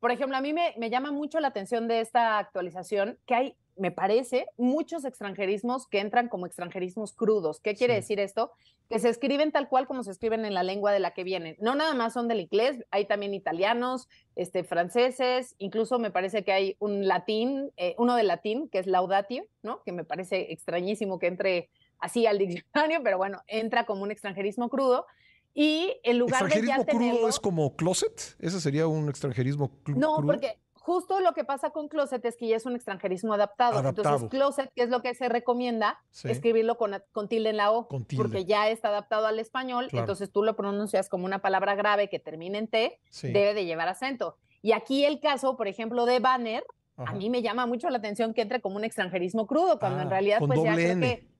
por 0.00 0.10
ejemplo, 0.10 0.36
a 0.36 0.40
mí 0.40 0.52
me, 0.52 0.74
me 0.78 0.90
llama 0.90 1.12
mucho 1.12 1.40
la 1.40 1.48
atención 1.48 1.88
de 1.88 2.00
esta 2.00 2.38
actualización 2.38 3.18
que 3.26 3.34
hay 3.34 3.56
me 3.76 3.90
parece, 3.90 4.46
muchos 4.56 5.04
extranjerismos 5.04 5.86
que 5.86 6.00
entran 6.00 6.28
como 6.28 6.46
extranjerismos 6.46 7.12
crudos. 7.12 7.60
¿Qué 7.60 7.74
quiere 7.74 7.94
decir 7.94 8.20
esto? 8.20 8.52
Que 8.88 8.98
se 8.98 9.08
escriben 9.08 9.52
tal 9.52 9.68
cual 9.68 9.86
como 9.86 10.02
se 10.02 10.10
escriben 10.10 10.44
en 10.44 10.54
la 10.54 10.62
lengua 10.62 10.92
de 10.92 11.00
la 11.00 11.12
que 11.12 11.24
vienen. 11.24 11.56
No 11.58 11.74
nada 11.74 11.94
más 11.94 12.12
son 12.12 12.28
del 12.28 12.40
inglés, 12.40 12.84
hay 12.90 13.06
también 13.06 13.34
italianos, 13.34 14.08
este, 14.36 14.64
franceses, 14.64 15.54
incluso 15.58 15.98
me 15.98 16.10
parece 16.10 16.44
que 16.44 16.52
hay 16.52 16.76
un 16.78 17.06
latín, 17.08 17.72
eh, 17.76 17.94
uno 17.98 18.14
de 18.16 18.24
latín, 18.24 18.68
que 18.68 18.78
es 18.78 18.86
laudatio, 18.86 19.44
¿no? 19.62 19.82
Que 19.84 19.92
me 19.92 20.04
parece 20.04 20.52
extrañísimo 20.52 21.18
que 21.18 21.28
entre 21.28 21.70
así 21.98 22.26
al 22.26 22.38
diccionario, 22.38 23.02
pero 23.02 23.16
bueno, 23.16 23.42
entra 23.46 23.86
como 23.86 24.02
un 24.02 24.10
extranjerismo 24.10 24.68
crudo. 24.68 25.06
Y 25.54 26.00
en 26.02 26.18
lugar 26.18 26.48
de 26.48 26.66
ya 26.66 26.84
crudo 26.84 27.28
es 27.28 27.38
como 27.38 27.76
closet? 27.76 28.36
¿Ese 28.38 28.60
sería 28.60 28.86
un 28.86 29.08
extranjerismo 29.08 29.70
crudo? 29.82 30.00
No, 30.00 30.26
porque 30.26 30.58
justo 30.84 31.20
lo 31.20 31.32
que 31.32 31.44
pasa 31.44 31.70
con 31.70 31.88
closet 31.88 32.24
es 32.24 32.36
que 32.36 32.48
ya 32.48 32.56
es 32.56 32.66
un 32.66 32.74
extranjerismo 32.74 33.34
adaptado. 33.34 33.88
Entonces, 33.88 34.28
closet, 34.28 34.70
que 34.74 34.82
es 34.82 34.90
lo 34.90 35.00
que 35.00 35.14
se 35.14 35.28
recomienda, 35.28 36.00
escribirlo 36.24 36.76
con, 36.76 37.00
con, 37.12 37.28
tilde 37.28 37.50
en 37.50 37.56
la 37.56 37.70
O, 37.70 37.88
porque 37.88 38.44
ya 38.44 38.68
está 38.68 38.88
adaptado 38.88 39.26
al 39.26 39.38
español, 39.38 39.88
entonces 39.92 40.30
tú 40.30 40.42
lo 40.42 40.56
pronuncias 40.56 41.08
como 41.08 41.24
una 41.24 41.40
palabra 41.40 41.74
grave 41.74 42.08
que 42.08 42.18
termina 42.18 42.58
en 42.58 42.68
T, 42.68 43.00
debe 43.22 43.54
de 43.54 43.64
llevar 43.64 43.88
acento. 43.88 44.36
Y 44.60 44.72
aquí 44.72 45.04
el 45.04 45.20
caso, 45.20 45.56
por 45.56 45.68
ejemplo, 45.68 46.04
de 46.04 46.20
banner, 46.20 46.64
a 46.96 47.12
mí 47.12 47.30
me 47.30 47.42
llama 47.42 47.66
mucho 47.66 47.88
la 47.90 47.98
atención 47.98 48.34
que 48.34 48.42
entre 48.42 48.60
como 48.60 48.76
un 48.76 48.84
extranjerismo 48.84 49.46
crudo, 49.46 49.78
cuando 49.78 50.00
en 50.00 50.08
ah, 50.08 50.10
realidad 50.10 50.38
pues 50.46 50.62
ya 50.62 50.74
creo 50.74 51.00
que 51.00 51.31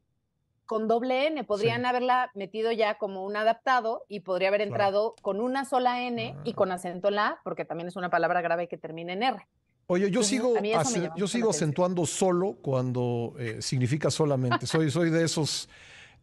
con 0.73 0.89
doble 0.89 1.27
N. 1.27 1.45
Podrían 1.45 1.85
haberla 1.85 2.31
metido 2.33 2.73
ya 2.73 2.97
como 2.97 3.27
un 3.27 3.37
adaptado 3.37 4.07
y 4.09 4.21
podría 4.21 4.49
haber 4.49 4.63
entrado 4.63 5.15
con 5.21 5.39
una 5.39 5.67
sola 5.67 6.01
N 6.01 6.35
y 6.45 6.51
ah. 6.51 6.55
con 6.55 6.73
acento 6.73 7.09
en 7.09 7.17
la 7.17 7.27
A, 7.27 7.41
porque 7.45 7.67
también 7.67 7.89
es 7.89 7.97
una 7.97 8.09
palabra 8.09 8.41
grave 8.41 8.69
que 8.69 8.79
termina 8.79 9.13
en 9.13 9.23
R. 9.23 9.47
Oye, 9.89 10.11
yo 10.11 10.23
sigo, 10.23 10.55
yo 11.15 11.29
sigo 11.29 11.51
acentuando 11.51 12.07
solo 12.07 12.57
cuando 12.63 13.35
eh, 13.39 13.61
significa 13.61 14.11
solamente. 14.11 14.67
Soy, 14.67 14.91
soy 14.91 15.11
de 15.11 15.25
esos 15.25 15.69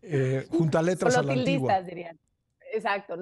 eh, 0.02 0.48
juntaletras 0.50 1.16
a 1.16 1.22
la 1.22 1.34
antigua. 1.34 1.80
dirían. 1.84 2.20
Exacto, 2.74 3.18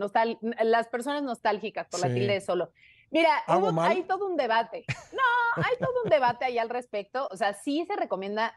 las 0.64 0.88
personas 0.88 1.24
nostálgicas 1.24 1.88
por 1.90 2.00
la 2.00 2.08
tilde 2.08 2.36
de 2.36 2.42
solo. 2.42 2.72
Mira, 3.12 3.44
hay 3.48 4.04
todo 4.04 4.28
un 4.28 4.38
debate. 4.38 4.86
No, 5.12 5.64
hay 5.64 5.76
todo 5.78 6.04
un 6.06 6.10
debate 6.10 6.46
ahí 6.46 6.58
al 6.58 6.70
respecto. 6.70 7.28
O 7.32 7.36
sea, 7.36 7.54
sí 7.54 7.86
se 7.86 7.98
recomienda 7.98 8.54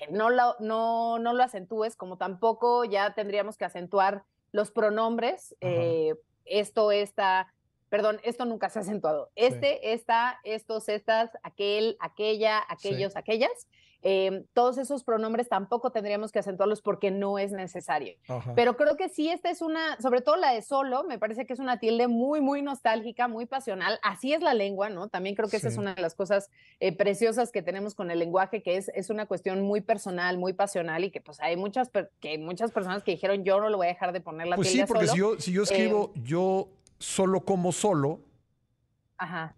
que 0.00 0.10
no 0.10 0.30
lo, 0.30 0.56
no, 0.60 1.18
no 1.18 1.34
lo 1.34 1.42
acentúes, 1.42 1.94
como 1.94 2.16
tampoco 2.16 2.84
ya 2.84 3.12
tendríamos 3.14 3.58
que 3.58 3.66
acentuar 3.66 4.24
los 4.50 4.70
pronombres. 4.70 5.54
Eh, 5.60 6.14
esto, 6.46 6.90
esta, 6.90 7.52
perdón, 7.90 8.20
esto 8.22 8.46
nunca 8.46 8.70
se 8.70 8.78
ha 8.78 8.82
acentuado. 8.82 9.30
Este, 9.34 9.92
esta, 9.92 10.38
estos, 10.44 10.88
estas, 10.88 11.30
aquel, 11.42 11.96
aquella, 12.00 12.62
aquellos, 12.68 13.16
aquellas. 13.16 13.68
Em, 14.02 14.44
todos 14.54 14.78
esos 14.78 15.04
pronombres 15.04 15.50
tampoco 15.50 15.90
tendríamos 15.90 16.32
que 16.32 16.38
acentuarlos 16.38 16.80
porque 16.80 17.10
no 17.10 17.38
es 17.38 17.52
necesario. 17.52 18.14
Pero 18.54 18.76
creo 18.76 18.96
que 18.96 19.10
sí, 19.10 19.28
esta 19.28 19.50
es 19.50 19.60
una, 19.60 20.00
sobre 20.00 20.22
todo 20.22 20.36
la 20.36 20.52
de 20.52 20.62
solo, 20.62 21.04
me 21.04 21.18
parece 21.18 21.44
que 21.44 21.52
es 21.52 21.58
una 21.58 21.78
tilde 21.78 22.08
muy, 22.08 22.40
muy 22.40 22.62
nostálgica, 22.62 23.28
muy 23.28 23.44
pasional. 23.44 23.98
Así 24.02 24.32
es 24.32 24.40
la 24.40 24.54
lengua, 24.54 24.88
¿no? 24.88 25.08
También 25.08 25.34
creo 25.34 25.50
que 25.50 25.58
esa 25.58 25.68
es 25.68 25.76
una 25.76 25.94
de 25.94 26.00
las 26.00 26.14
cosas 26.14 26.48
eh, 26.78 26.96
preciosas 26.96 27.52
que 27.52 27.60
tenemos 27.60 27.94
con 27.94 28.10
el 28.10 28.18
lenguaje, 28.18 28.62
que 28.62 28.76
es, 28.76 28.90
es 28.94 29.10
una 29.10 29.26
cuestión 29.26 29.60
muy 29.60 29.82
personal, 29.82 30.38
muy 30.38 30.54
pasional 30.54 31.04
y 31.04 31.10
que 31.10 31.20
pues 31.20 31.38
hay 31.40 31.56
muchas, 31.56 31.90
que 32.20 32.38
muchas 32.38 32.72
personas 32.72 33.02
que 33.02 33.10
dijeron 33.10 33.44
yo 33.44 33.60
no 33.60 33.68
lo 33.68 33.76
voy 33.76 33.88
a 33.88 33.90
dejar 33.90 34.12
de 34.12 34.22
poner 34.22 34.46
la 34.46 34.56
pues 34.56 34.68
tilde. 34.68 34.86
Sí, 34.86 34.88
porque 34.90 35.08
si 35.08 35.18
yo, 35.18 35.38
si 35.38 35.52
yo 35.52 35.64
escribo 35.64 36.12
em, 36.14 36.24
yo 36.24 36.68
solo 37.00 37.40
como 37.44 37.72
solo, 37.72 38.20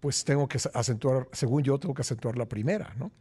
pues 0.01 0.25
tengo 0.25 0.49
que 0.49 0.59
acentuar, 0.73 1.29
según 1.33 1.63
yo, 1.63 1.79
tengo 1.79 1.95
que 1.95 2.03
acentuar 2.03 2.39
la 2.39 2.47
primera, 2.47 2.95
¿no? 2.97 3.13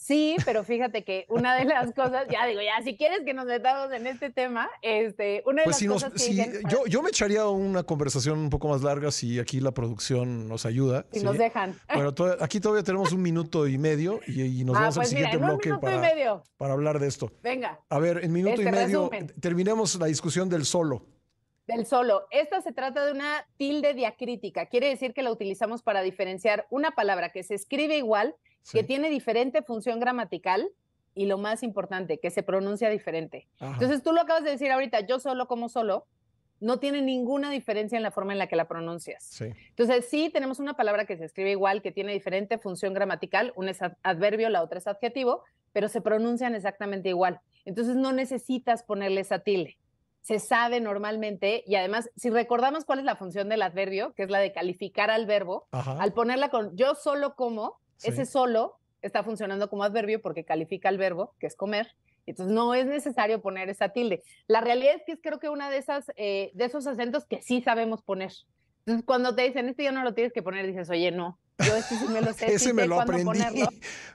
Sí, 0.00 0.36
pero 0.46 0.64
fíjate 0.64 1.04
que 1.04 1.26
una 1.28 1.54
de 1.56 1.66
las 1.66 1.92
cosas, 1.92 2.26
ya 2.30 2.46
digo, 2.46 2.62
ya, 2.62 2.82
si 2.82 2.96
quieres 2.96 3.20
que 3.22 3.34
nos 3.34 3.44
metamos 3.44 3.92
en 3.92 4.06
este 4.06 4.30
tema, 4.30 4.70
este, 4.80 5.42
una 5.44 5.60
de 5.60 5.64
pues 5.64 5.82
las 5.82 5.92
cosas 5.92 6.12
que 6.14 6.62
yo, 6.70 6.86
yo 6.86 7.02
me 7.02 7.10
echaría 7.10 7.46
una 7.46 7.82
conversación 7.82 8.38
un 8.38 8.48
poco 8.48 8.68
más 8.68 8.80
larga 8.80 9.10
si 9.10 9.38
aquí 9.38 9.60
la 9.60 9.72
producción 9.72 10.48
nos 10.48 10.64
ayuda. 10.64 11.04
Si 11.12 11.22
nos 11.22 11.36
dejan. 11.36 11.78
Bueno, 11.92 12.14
aquí 12.40 12.60
todavía 12.60 12.82
tenemos 12.82 13.12
un 13.12 13.20
minuto 13.20 13.68
y 13.68 13.76
medio 13.76 14.20
y, 14.26 14.64
nos 14.64 14.74
ah, 14.76 14.80
vamos 14.80 14.96
al 14.96 15.00
pues 15.02 15.08
siguiente 15.10 15.36
bloque 15.36 15.74
para, 15.78 16.42
para 16.56 16.72
hablar 16.72 16.98
de 16.98 17.06
esto. 17.06 17.30
Venga. 17.42 17.78
A 17.90 17.98
ver, 17.98 18.24
en 18.24 18.32
minuto 18.32 18.62
y 18.62 18.64
este, 18.64 18.72
medio 18.72 19.10
terminemos 19.38 19.96
la 19.96 20.06
discusión 20.06 20.48
del 20.48 20.64
solo. 20.64 21.04
Del 21.76 21.86
solo. 21.86 22.26
Esta 22.30 22.60
se 22.60 22.72
trata 22.72 23.04
de 23.04 23.12
una 23.12 23.46
tilde 23.56 23.94
diacrítica. 23.94 24.66
Quiere 24.66 24.88
decir 24.88 25.14
que 25.14 25.22
la 25.22 25.30
utilizamos 25.30 25.82
para 25.82 26.02
diferenciar 26.02 26.66
una 26.70 26.92
palabra 26.92 27.30
que 27.30 27.42
se 27.42 27.54
escribe 27.54 27.96
igual 27.96 28.34
que 28.72 28.82
tiene 28.82 29.08
diferente 29.08 29.62
función 29.62 30.00
gramatical 30.00 30.68
y 31.14 31.26
lo 31.26 31.38
más 31.38 31.62
importante, 31.62 32.18
que 32.18 32.30
se 32.30 32.42
pronuncia 32.42 32.88
diferente. 32.88 33.48
Entonces 33.60 34.02
tú 34.02 34.12
lo 34.12 34.20
acabas 34.20 34.44
de 34.44 34.50
decir 34.50 34.70
ahorita, 34.70 35.00
yo 35.00 35.18
solo 35.18 35.48
como 35.48 35.68
solo, 35.68 36.06
no 36.60 36.78
tiene 36.78 37.00
ninguna 37.02 37.50
diferencia 37.50 37.96
en 37.96 38.02
la 38.02 38.10
forma 38.10 38.32
en 38.32 38.38
la 38.38 38.46
que 38.46 38.54
la 38.54 38.68
pronuncias. 38.68 39.40
Entonces 39.40 40.06
sí 40.08 40.30
tenemos 40.30 40.60
una 40.60 40.74
palabra 40.74 41.06
que 41.06 41.16
se 41.16 41.24
escribe 41.24 41.50
igual, 41.50 41.82
que 41.82 41.90
tiene 41.90 42.12
diferente 42.12 42.58
función 42.58 42.94
gramatical, 42.94 43.52
una 43.56 43.70
es 43.70 43.80
adverbio, 44.02 44.50
la 44.50 44.62
otra 44.62 44.78
es 44.78 44.86
adjetivo, 44.86 45.42
pero 45.72 45.88
se 45.88 46.00
pronuncian 46.00 46.54
exactamente 46.54 47.08
igual. 47.08 47.40
Entonces 47.64 47.96
no 47.96 48.12
necesitas 48.12 48.82
ponerle 48.82 49.22
esa 49.22 49.40
tilde. 49.40 49.78
Se 50.22 50.38
sabe 50.38 50.80
normalmente 50.80 51.64
y 51.66 51.76
además, 51.76 52.10
si 52.16 52.30
recordamos 52.30 52.84
cuál 52.84 52.98
es 52.98 53.04
la 53.04 53.16
función 53.16 53.48
del 53.48 53.62
adverbio, 53.62 54.12
que 54.14 54.22
es 54.22 54.30
la 54.30 54.38
de 54.38 54.52
calificar 54.52 55.10
al 55.10 55.26
verbo, 55.26 55.66
al 55.72 56.12
ponerla 56.12 56.50
con 56.50 56.76
yo 56.76 56.94
solo 56.94 57.34
como, 57.34 57.80
ese 58.02 58.26
solo 58.26 58.78
está 59.02 59.22
funcionando 59.24 59.68
como 59.70 59.84
adverbio 59.84 60.20
porque 60.20 60.44
califica 60.44 60.88
el 60.88 60.98
verbo, 60.98 61.34
que 61.38 61.46
es 61.46 61.56
comer. 61.56 61.94
Entonces 62.26 62.54
no 62.54 62.74
es 62.74 62.86
necesario 62.86 63.40
poner 63.40 63.70
esa 63.70 63.90
tilde. 63.90 64.22
La 64.46 64.60
realidad 64.60 64.94
es 64.94 65.02
que 65.04 65.12
es 65.12 65.20
creo 65.22 65.40
que 65.40 65.48
una 65.48 65.70
de 65.70 65.78
esas 65.78 66.12
eh, 66.16 66.50
de 66.54 66.64
esos 66.64 66.86
acentos 66.86 67.24
que 67.24 67.42
sí 67.42 67.62
sabemos 67.62 68.02
poner. 68.02 68.32
Entonces 68.80 69.04
cuando 69.04 69.34
te 69.34 69.42
dicen 69.42 69.68
este 69.68 69.84
ya 69.84 69.92
no 69.92 70.04
lo 70.04 70.14
tienes 70.14 70.32
que 70.32 70.42
poner, 70.42 70.66
dices, 70.66 70.88
oye, 70.90 71.10
no, 71.10 71.38
yo 71.58 71.76
este 71.76 71.96
sí 71.96 72.06
me 72.08 72.20
lo 72.20 72.32
sé. 72.32 72.46
Ese 72.54 72.72
me 72.74 72.86
lo 72.86 73.00
aprendí. 73.00 73.40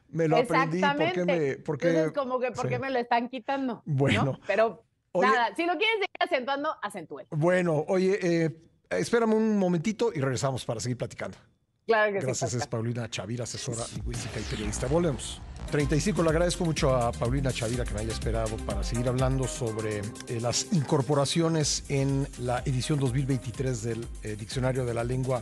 Me 0.09 0.27
lo 0.27 0.38
aprendí 0.38 0.81
porque 0.81 1.25
me. 1.25 1.55
Porque... 1.57 1.89
Entonces, 1.89 2.13
como 2.13 2.39
que, 2.39 2.51
¿por 2.51 2.67
qué 2.67 2.79
me 2.79 2.89
lo 2.89 3.00
están 3.00 3.29
quitando? 3.29 3.83
Bueno. 3.85 4.39
Pero 4.47 4.83
nada, 5.22 5.55
si 5.55 5.65
lo 5.65 5.74
quieres 5.74 5.95
seguir 5.95 6.17
acentuando, 6.19 6.75
acentúe. 6.81 7.22
Bueno, 7.31 7.86
oye, 7.88 8.19
eh, 8.22 8.50
espérame 8.89 9.34
un 9.34 9.57
momentito 9.57 10.12
y 10.13 10.19
regresamos 10.19 10.65
para 10.65 10.79
seguir 10.79 10.98
platicando. 10.98 11.38
Claro 11.86 12.13
que 12.13 12.19
Gracias, 12.19 12.53
es 12.55 12.65
Paulina 12.65 13.07
Chavira, 13.10 13.43
asesora 13.43 13.86
lingüística 13.95 14.39
y 14.39 14.43
periodista. 14.43 14.88
Volvemos. 14.88 15.39
35, 15.69 16.24
le 16.24 16.29
agradezco 16.29 16.65
mucho 16.65 16.95
a 16.95 17.12
Paulina 17.12 17.51
Chavira 17.51 17.84
que 17.84 17.93
me 17.93 18.01
haya 18.01 18.12
esperado 18.12 18.57
para 18.57 18.84
seguir 18.84 19.07
hablando 19.07 19.48
sobre 19.48 20.00
eh, 20.00 20.39
las 20.39 20.72
incorporaciones 20.74 21.84
en 21.89 22.27
la 22.39 22.60
edición 22.65 23.00
2023 23.00 23.84
del 23.84 24.07
eh, 24.24 24.36
Diccionario 24.36 24.86
de 24.86 24.93
la 24.93 25.03
Lengua 25.03 25.41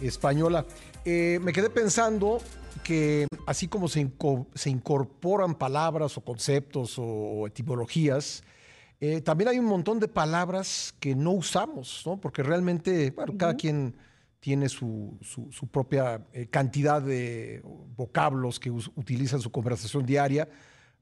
Española. 0.00 0.64
Eh, 1.04 1.38
me 1.42 1.52
quedé 1.52 1.70
pensando 1.70 2.40
que 2.82 3.26
así 3.46 3.68
como 3.68 3.88
se, 3.88 4.10
se 4.54 4.70
incorporan 4.70 5.54
palabras 5.54 6.16
o 6.16 6.20
conceptos 6.20 6.96
o, 6.98 7.46
etimologías, 7.46 8.44
también 9.24 9.48
hay 9.48 9.58
un 9.58 9.66
montón 9.66 10.00
de 10.00 10.08
palabras 10.08 10.94
que 10.98 11.14
no 11.14 11.32
usamos, 11.32 12.02
¿no? 12.06 12.20
Porque 12.20 12.42
realmente, 12.42 13.10
bueno, 13.10 13.34
cada 13.36 13.54
quien 13.54 13.94
tiene 14.46 14.68
su, 14.68 15.18
su, 15.22 15.66
propia 15.66 16.24
eh, 16.32 16.46
cantidad 16.46 17.02
de 17.02 17.62
vocablos 17.96 18.60
que 18.60 18.70
utiliza 18.70 19.34
en 19.34 19.42
su 19.42 19.50
conversación 19.50 20.06
diaria, 20.06 20.48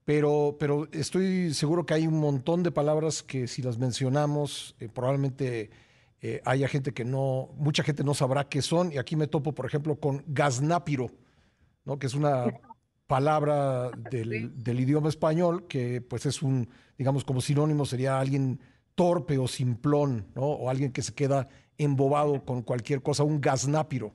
pero, 0.07 0.57
pero 0.59 0.89
estoy 0.93 1.53
seguro 1.53 1.85
que 1.85 1.93
hay 1.93 2.07
un 2.07 2.19
montón 2.19 2.63
de 2.63 2.71
palabras 2.71 3.23
que 3.23 3.47
si 3.47 3.61
las 3.61 3.77
mencionamos, 3.77 4.75
eh, 4.81 4.89
probablemente 4.89 5.69
eh, 6.23 6.41
haya 6.47 6.69
gente 6.69 6.93
que 6.93 7.05
no, 7.05 7.51
mucha 7.59 7.83
gente 7.83 8.03
no 8.03 8.15
sabrá 8.15 8.49
qué 8.49 8.63
son. 8.63 8.91
Y 8.91 8.97
aquí 8.97 9.15
me 9.15 9.27
topo, 9.27 9.53
por 9.53 9.67
ejemplo, 9.67 9.97
con 9.97 10.25
gaznápiro, 10.27 11.11
¿no? 11.85 11.99
que 11.99 12.07
es 12.07 12.15
una 12.15 12.47
palabra 13.07 13.91
del, 14.11 14.53
del 14.63 14.81
idioma 14.81 15.09
español 15.09 15.67
que 15.67 16.01
pues 16.01 16.27
es 16.27 16.43
un, 16.43 16.69
digamos, 16.97 17.25
como 17.25 17.41
sinónimo 17.41 17.85
sería 17.85 18.19
alguien 18.19 18.61
torpe 18.95 19.39
o 19.39 19.49
simplón, 19.49 20.27
¿no? 20.35 20.43
O 20.43 20.71
alguien 20.71 20.93
que 20.93 21.03
se 21.03 21.15
queda 21.15 21.49
embobado 21.79 22.45
con 22.45 22.63
cualquier 22.63 23.03
cosa, 23.03 23.25
un 23.25 23.41
gaznápiro. 23.41 24.13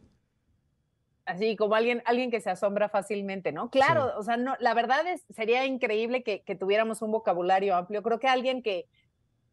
Así 1.25 1.55
como 1.55 1.75
alguien, 1.75 2.01
alguien 2.05 2.31
que 2.31 2.41
se 2.41 2.50
asombra 2.50 2.89
fácilmente, 2.89 3.51
¿no? 3.51 3.69
Claro, 3.69 4.13
o 4.17 4.24
sea, 4.24 4.36
no, 4.38 4.55
la 4.60 4.74
verdad 4.74 5.05
es, 5.05 5.24
sería 5.29 5.65
increíble 5.65 6.24
que, 6.24 6.55
tuviéramos 6.55 7.03
un 7.03 7.12
vocabulario 7.12 7.75
amplio. 7.75 8.01
Creo 8.01 8.19
que 8.19 8.27
alguien 8.27 8.63
que, 8.63 8.88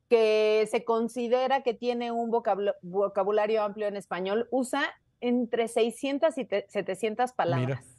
que 0.09 0.66
se 0.71 0.85
considera 0.85 1.62
que 1.62 1.75
tiene 1.75 2.12
un 2.12 2.31
vocabulario 2.31 3.62
amplio 3.62 3.88
en 3.88 3.97
español 3.97 4.49
usa 4.50 4.85
entre 5.21 5.69
600 5.69 6.38
y 6.38 6.49
700 6.69 7.33
palabras. 7.33 7.96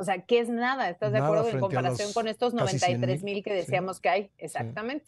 O 0.00 0.04
sea, 0.04 0.22
que 0.22 0.40
es 0.40 0.48
nada, 0.48 0.88
¿estás 0.88 1.12
de 1.12 1.18
acuerdo? 1.18 1.46
En 1.46 1.60
comparación 1.60 2.12
con 2.14 2.26
estos 2.26 2.54
93 2.54 3.22
mil 3.22 3.44
que 3.44 3.52
decíamos 3.52 4.00
que 4.00 4.08
hay, 4.08 4.30
exactamente. 4.38 5.04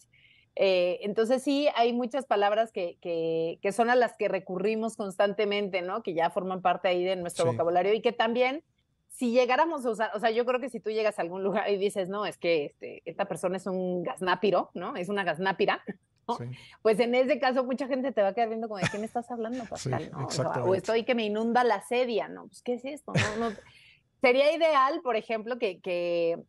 Eh, 0.55 0.99
entonces 1.01 1.41
sí, 1.41 1.67
hay 1.75 1.93
muchas 1.93 2.27
palabras 2.27 2.71
que, 2.71 2.99
que, 3.01 3.57
que, 3.63 3.71
son 3.71 3.89
a 3.89 3.95
las 3.95 4.15
que 4.15 4.27
recurrimos 4.27 4.95
constantemente, 4.95 5.81
¿no? 5.81 6.03
Que 6.03 6.13
ya 6.13 6.29
forman 6.29 6.61
parte 6.61 6.89
ahí 6.89 7.03
de 7.03 7.15
nuestro 7.15 7.45
vocabulario 7.45 7.91
y 7.95 8.01
que 8.01 8.11
también 8.11 8.63
si 9.09 9.31
llegáramos 9.31 9.83
a 9.85 9.89
usar, 9.89 10.11
o 10.13 10.19
sea, 10.19 10.29
yo 10.29 10.45
creo 10.45 10.59
que 10.59 10.69
si 10.69 10.79
tú 10.79 10.91
llegas 10.91 11.17
a 11.17 11.23
algún 11.23 11.43
lugar 11.43 11.67
y 11.71 11.77
dices, 11.77 12.07
no, 12.07 12.27
es 12.27 12.37
que 12.37 12.65
este, 12.65 13.01
esta 13.05 13.25
persona 13.25 13.57
es 13.57 13.65
un 13.65 14.03
gaznápiro, 14.03 14.69
¿no? 14.75 14.95
Es 14.95 15.09
una 15.09 15.23
gaznápira. 15.23 15.83
Pues 16.81 17.01
en 17.01 17.15
ese 17.15 17.37
caso 17.37 17.65
mucha 17.65 17.85
gente 17.85 18.13
te 18.13 18.21
va 18.21 18.29
a 18.29 18.33
quedar 18.33 18.47
viendo 18.47 18.69
como, 18.69 18.79
¿de 18.79 18.87
qué 18.89 18.97
me 18.97 19.05
estás 19.05 19.29
hablando, 19.29 19.65
Pascal? 19.69 20.09
o, 20.63 20.73
estoy 20.73 21.03
que 21.03 21.15
me 21.15 21.25
inunda 21.25 21.65
la 21.65 21.81
sedia, 21.81 22.29
¿no? 22.29 22.47
Pues, 22.47 22.61
¿qué 22.61 22.75
es 22.75 22.85
esto? 22.85 23.11
No, 23.13 23.49
no. 23.49 23.55
Sería 24.23 24.55
ideal, 24.55 25.01
por 25.03 25.17
ejemplo, 25.17 25.59
que, 25.59 25.81
que 25.81 26.39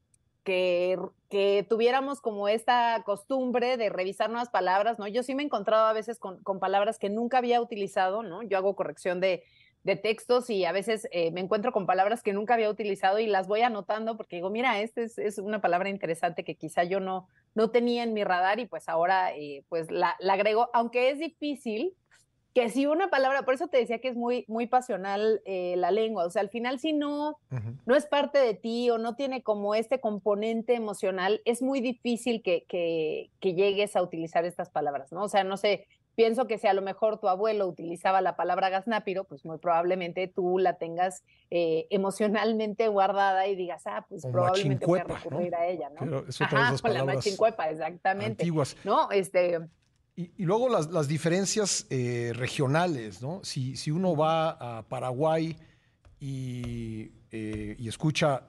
que, 0.45 1.67
tuviéramos 1.69 2.21
como 2.21 2.49
esta 2.49 3.03
costumbre 3.05 3.77
de 3.77 3.89
revisar 3.89 4.31
nuevas 4.31 4.51
palabras, 4.51 4.99
¿no? 4.99 5.09
Yo 5.09 5.25
sí 5.25 5.35
me 5.35 5.43
he 5.43 5.47
encontrado 5.47 5.87
a 5.87 5.93
veces 5.93 6.21
con, 6.21 6.41
con 6.45 6.61
palabras 6.61 6.99
que 6.99 7.11
nunca 7.11 7.39
había 7.39 7.61
utilizado, 7.61 8.23
¿no? 8.23 8.43
Yo 8.43 8.59
hago 8.59 8.77
corrección 8.77 9.21
de, 9.21 9.43
de 9.83 9.97
textos 9.97 10.51
y 10.51 10.65
a 10.65 10.71
veces 10.71 11.09
eh, 11.11 11.33
me 11.33 11.41
encuentro 11.41 11.73
con 11.73 11.87
palabras 11.87 12.23
que 12.23 12.33
nunca 12.33 12.55
había 12.55 12.71
utilizado 12.71 13.19
y 13.19 13.27
las 13.27 13.49
voy 13.49 13.63
anotando 13.63 14.17
porque 14.17 14.37
digo, 14.37 14.51
mira, 14.51 14.81
esta 14.81 15.01
es, 15.01 15.19
es, 15.19 15.39
una 15.39 15.61
palabra 15.61 15.89
interesante 15.89 16.45
que 16.45 16.55
quizá 16.55 16.85
yo 16.85 17.01
no, 17.01 17.27
no 17.57 17.71
tenía 17.71 18.05
en 18.05 18.13
mi 18.13 18.23
radar 18.23 18.61
y 18.61 18.67
pues 18.67 18.89
ahora 18.89 19.35
eh, 19.35 19.65
pues 19.69 19.91
la, 19.91 20.15
la 20.21 20.35
agrego, 20.35 20.71
aunque 20.73 21.11
es 21.11 21.19
difícil, 21.19 21.95
que 22.55 22.71
si 22.71 22.87
una 22.87 23.09
palabra, 23.09 23.43
por 23.43 23.55
eso 23.55 23.67
te 23.67 23.79
decía 23.79 23.99
que 23.99 24.09
es 24.09 24.17
muy, 24.17 24.45
muy 24.47 24.67
pasional 24.69 25.43
eh, 25.45 25.75
la 25.77 25.91
lengua, 25.91 26.25
o 26.25 26.31
sea, 26.31 26.41
al 26.41 26.51
final 26.51 26.79
si 26.79 26.93
no, 26.93 27.37
no 27.85 27.97
es 27.97 28.07
parte 28.07 28.39
de 28.39 28.55
ti 28.55 28.89
o 28.91 28.99
no 28.99 29.17
tiene 29.17 29.43
como 29.43 29.75
este 29.75 29.99
componente 30.01 30.75
emocional, 30.75 31.43
es 31.45 31.63
muy 31.63 31.81
difícil 31.81 32.43
que, 32.43 32.65
que, 32.69 33.31
que, 33.41 33.55
llegues 33.55 33.97
a 33.97 34.03
utilizar 34.03 34.45
estas 34.45 34.71
palabras, 34.71 35.11
¿no? 35.11 35.25
O 35.25 35.29
sea, 35.29 35.43
no 35.43 35.57
sé, 35.57 35.89
pienso 36.15 36.47
que 36.47 36.59
si 36.59 36.69
a 36.69 36.75
lo 36.75 36.83
mejor 36.83 37.19
tu 37.19 37.29
abuelo 37.29 37.67
utilizaba 37.67 38.21
la 38.21 38.37
palabra 38.37 38.69
gaznápiro, 38.69 39.25
pues 39.25 39.45
muy 39.45 39.59
probablemente 39.59 40.29
tú 40.29 40.59
la 40.61 40.79
tengas 40.79 41.25
eh, 41.51 41.89
emocionalmente 41.91 42.87
guardada 42.87 43.49
y 43.49 43.57
digas, 43.57 43.83
ah, 43.87 44.07
pues 44.09 44.25
probablemente 44.31 44.87
voy 44.87 45.01
a 45.01 45.05
recurrir 45.05 45.57
a 45.57 45.67
ella, 45.67 45.91
¿no? 45.91 46.23
Ajá, 46.41 46.77
con 46.81 46.95
la 46.95 47.05
machincuepa, 47.05 47.69
exactamente. 47.71 48.45
Antiguas. 48.45 48.77
¿No? 48.85 49.11
Este 49.11 49.59
y, 50.17 50.45
luego 50.45 50.69
las, 50.69 50.91
las 50.91 51.09
diferencias 51.09 51.87
eh, 51.91 52.33
regionales, 52.35 53.21
¿no? 53.21 53.41
Si, 53.43 53.77
si, 53.77 53.91
uno 53.91 54.17
va 54.17 54.51
a 54.51 54.83
Paraguay 54.89 55.57
y, 56.21 57.11
eh, 57.33 57.75
y, 57.79 57.89
escucha, 57.89 58.45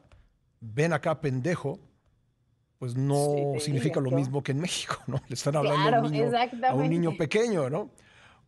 ven 0.62 0.93
acá 0.93 1.19
pendejo, 1.19 1.79
pues 2.77 2.95
no 2.95 3.53
significa 3.60 4.00
lo 4.00 4.12
mismo 4.12 4.43
que 4.43 4.51
en 4.51 4.60
México, 4.60 4.98
¿no? 5.07 5.19
Le 5.27 5.34
están 5.34 5.55
hablando 5.55 5.95
a, 5.95 6.01
un 6.01 6.12
niño, 6.12 6.31
a, 6.67 6.75
un 6.75 6.89
niño, 6.89 7.17
pequeño, 7.17 7.69
¿no? 7.69 7.89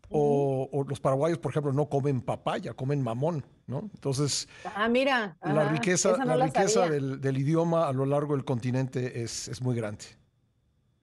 O, 0.10 0.70
o, 0.72 0.84
los 0.84 1.00
paraguayos, 1.00 1.40
por 1.40 1.52
ejemplo, 1.52 1.74
no 1.74 1.90
comen 1.90 2.22
papaya, 2.22 2.74
comen 2.74 3.02
mamón, 3.02 3.44
¿no? 3.66 3.90
Entonces, 3.96 4.48
ah, 4.76 4.88
mira, 4.88 5.38
la 5.42 5.68
riqueza, 5.70 6.24
la 6.24 6.46
riqueza 6.46 6.88
del, 6.88 7.20
del, 7.20 7.38
idioma 7.38 7.88
a 7.88 7.94
lo 7.94 8.06
largo 8.06 8.36
del 8.36 8.46
continente 8.46 9.24
es, 9.24 9.48
es 9.48 9.62
muy 9.62 9.76
grande 9.76 10.06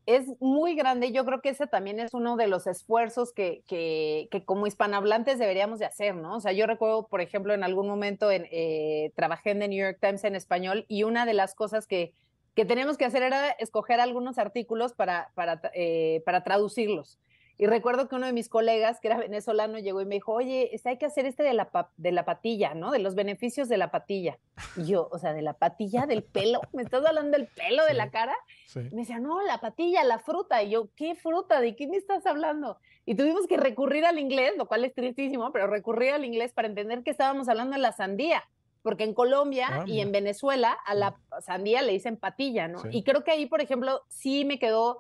es 0.07 0.27
muy 0.41 0.75
grande. 0.75 1.13
Yo 1.13 1.25
creo 1.25 1.41
que 1.41 1.51
ese 1.51 1.67
también 1.67 2.01
es 2.01 2.15
uno 2.15 2.37
de 2.37 2.47
los 2.47 2.67
esfuerzos 2.67 3.33
que, 3.33 3.63
que, 3.67 4.29
que, 4.31 4.45
como 4.45 4.67
hispanohablantes 4.67 5.39
deberíamos 5.39 5.79
de 5.79 5.87
hacer, 5.87 6.15
¿no? 6.15 6.37
O 6.37 6.41
sea, 6.41 6.53
yo 6.53 6.67
recuerdo, 6.67 7.07
por 7.07 7.21
ejemplo, 7.21 7.55
en 7.55 7.65
algún 7.65 7.89
momento 7.89 8.31
en, 8.31 8.47
eh, 8.51 9.13
trabajé 9.17 9.51
en 9.51 9.61
The 9.61 9.69
New 9.69 9.85
York 9.85 9.99
Times 10.01 10.25
en 10.25 10.35
español 10.35 10.85
y 10.89 11.05
una 11.05 11.27
de 11.27 11.35
las 11.35 11.55
cosas 11.55 11.87
que, 11.87 12.13
que 12.55 12.65
tenemos 12.65 12.97
que 12.97 13.05
hacer 13.05 13.23
era 13.23 13.51
escoger 13.51 14.01
algunos 14.01 14.39
artículos 14.39 14.93
para, 14.93 15.31
para, 15.35 15.61
eh, 15.75 16.23
para 16.25 16.45
traducirlos. 16.45 17.19
Y 17.57 17.67
recuerdo 17.67 18.09
que 18.09 18.17
uno 18.17 18.27
de 18.27 18.33
mis 18.33 18.49
colegas, 18.49 18.99
que 19.01 19.09
era 19.09 19.19
venezolano, 19.19 19.79
llegó 19.79 20.01
y 20.01 20.07
me 20.07 20.17
dijo, 20.17 20.33
oye, 20.33 20.75
este, 20.75 20.89
hay 20.89 20.99
que 20.99 21.07
hacer 21.07 21.25
este 21.25 21.45
de 21.45 21.55
la, 21.55 21.71
de 21.97 22.11
la 22.11 22.25
patilla, 22.25 22.75
¿no? 22.75 22.91
De 22.91 22.99
los 22.99 23.15
beneficios 23.15 23.69
de 23.69 23.77
la 23.77 23.93
patilla. 23.93 24.39
Y 24.77 24.87
yo, 24.87 25.09
o 25.13 25.19
sea, 25.19 25.33
de 25.33 25.43
la 25.43 25.53
patilla 25.53 26.07
del 26.07 26.25
pelo, 26.25 26.61
¿me 26.73 26.83
estás 26.83 27.07
hablando 27.07 27.39
del 27.39 27.47
pelo 27.47 27.85
de 27.85 27.95
la 27.95 28.11
cara? 28.11 28.35
me 28.75 29.03
decía, 29.03 29.21
no, 29.21 29.41
la 29.43 29.59
patilla, 29.59 30.03
la 30.03 30.19
fruta. 30.19 30.63
Y 30.65 30.71
yo, 30.71 30.89
¿qué 30.97 31.15
fruta? 31.15 31.61
¿De 31.61 31.77
qué 31.77 31.87
me 31.87 31.97
estás 31.97 32.27
hablando? 32.27 32.79
Y 33.07 33.15
tuvimos 33.15 33.47
que 33.47 33.57
recurrir 33.57 34.05
al 34.05 34.19
inglés, 34.19 34.55
lo 34.57 34.67
cual 34.67 34.85
es 34.85 34.93
tristísimo, 34.93 35.53
pero 35.53 35.69
recurrir 35.69 36.11
al 36.11 36.25
inglés 36.25 36.53
para 36.53 36.67
entender 36.67 37.05
que 37.05 37.11
estábamos 37.11 37.49
hablando 37.49 37.77
de 37.77 37.83
la 37.83 37.93
sandía. 37.93 38.43
Porque 38.83 39.05
en 39.05 39.15
Colombia 39.15 39.69
ah, 39.71 39.85
y 39.87 40.01
en 40.01 40.13
Venezuela 40.13 40.77
a 40.85 40.95
la 40.95 41.17
sandía 41.41 41.81
le 41.83 41.93
dicen 41.93 42.19
patilla, 42.19 42.69
¿no? 42.69 42.83
Y 42.91 43.03
creo 43.03 43.25
que 43.25 43.31
ahí, 43.31 43.47
por 43.47 43.63
ejemplo, 43.63 44.03
sí 44.09 44.45
me 44.45 44.59
quedó 44.59 44.99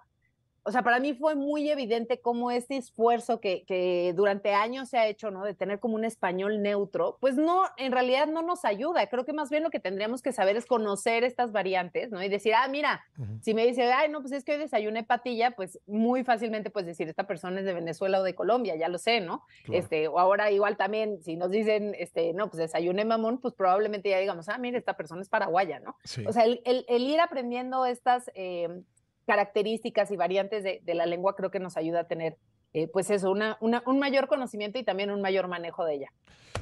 o 0.66 0.72
sea, 0.72 0.82
para 0.82 0.98
mí 0.98 1.12
fue 1.12 1.34
muy 1.34 1.68
evidente 1.68 2.20
cómo 2.20 2.50
este 2.50 2.78
esfuerzo 2.78 3.38
que, 3.38 3.64
que, 3.66 4.14
durante 4.16 4.54
años 4.54 4.88
se 4.88 4.96
ha 4.96 5.06
hecho, 5.06 5.30
¿no? 5.30 5.44
De 5.44 5.54
tener 5.54 5.78
como 5.78 5.94
un 5.94 6.06
español 6.06 6.62
neutro, 6.62 7.18
pues 7.20 7.36
no, 7.36 7.64
en 7.76 7.92
realidad 7.92 8.28
no 8.28 8.40
nos 8.40 8.64
ayuda. 8.64 9.06
Creo 9.08 9.26
que 9.26 9.34
más 9.34 9.50
bien 9.50 9.62
lo 9.62 9.68
que 9.68 9.78
tendríamos 9.78 10.22
que 10.22 10.32
saber 10.32 10.56
es 10.56 10.64
conocer 10.64 11.22
estas 11.22 11.52
variantes, 11.52 12.10
¿no? 12.10 12.22
Y 12.22 12.30
decir, 12.30 12.54
ah, 12.54 12.66
mira, 12.68 13.04
si 13.42 13.52
me 13.52 13.66
dice, 13.66 13.92
ay, 13.92 14.08
no, 14.08 14.22
pues 14.22 14.32
es 14.32 14.42
que 14.42 14.52
hoy 14.52 14.58
desayuné 14.58 15.04
patilla, 15.04 15.50
pues 15.50 15.78
muy 15.86 16.24
fácilmente 16.24 16.70
puedes 16.70 16.86
decir, 16.86 17.08
esta 17.10 17.26
persona 17.26 17.60
es 17.60 17.66
de 17.66 17.74
Venezuela 17.74 18.20
o 18.20 18.22
de 18.22 18.34
Colombia, 18.34 18.74
ya 18.74 18.88
lo 18.88 18.96
sé, 18.96 19.20
¿no? 19.20 19.44
Este, 19.70 20.08
o 20.08 20.18
ahora 20.18 20.50
igual 20.50 20.78
también, 20.78 21.22
si 21.22 21.36
nos 21.36 21.50
dicen, 21.50 21.94
este, 21.98 22.32
no, 22.32 22.48
pues 22.48 22.58
desayuné 22.58 23.04
mamón, 23.04 23.38
pues 23.38 23.52
probablemente 23.52 24.08
ya 24.08 24.18
digamos, 24.18 24.48
ah, 24.48 24.56
mira, 24.56 24.78
esta 24.78 24.96
persona 24.96 25.20
es 25.20 25.28
paraguaya, 25.28 25.80
¿no? 25.80 25.96
O 26.26 26.32
sea, 26.32 26.44
el, 26.44 26.62
el, 26.64 26.86
el, 26.88 27.02
ir 27.02 27.20
aprendiendo 27.20 27.84
estas... 27.84 28.30
Eh, 28.34 28.82
características 29.26 30.10
y 30.10 30.16
variantes 30.16 30.62
de, 30.62 30.94
la 30.94 31.06
lengua 31.06 31.34
creo 31.36 31.50
que 31.50 31.58
nos 31.58 31.76
ayuda 31.76 32.00
a 32.00 32.04
tener, 32.04 32.36
eh, 32.72 32.88
pues 32.88 33.10
eso, 33.10 33.30
una, 33.30 33.58
un 33.60 33.98
mayor 33.98 34.28
conocimiento 34.28 34.78
y 34.78 34.84
también 34.84 35.10
un 35.10 35.20
mayor 35.20 35.48
manejo 35.48 35.84
de 35.84 35.94
ella. 35.94 36.12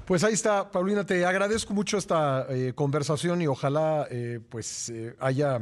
Pues 0.05 0.25
ahí 0.25 0.33
está, 0.35 0.71
Paulina, 0.71 1.05
te 1.05 1.25
agradezco 1.25 1.75
mucho 1.75 1.97
esta 1.97 2.47
eh, 2.49 2.73
conversación 2.75 3.41
y 3.43 3.47
ojalá 3.47 4.07
eh, 4.11 4.41
pues 4.49 4.93
haya 5.21 5.61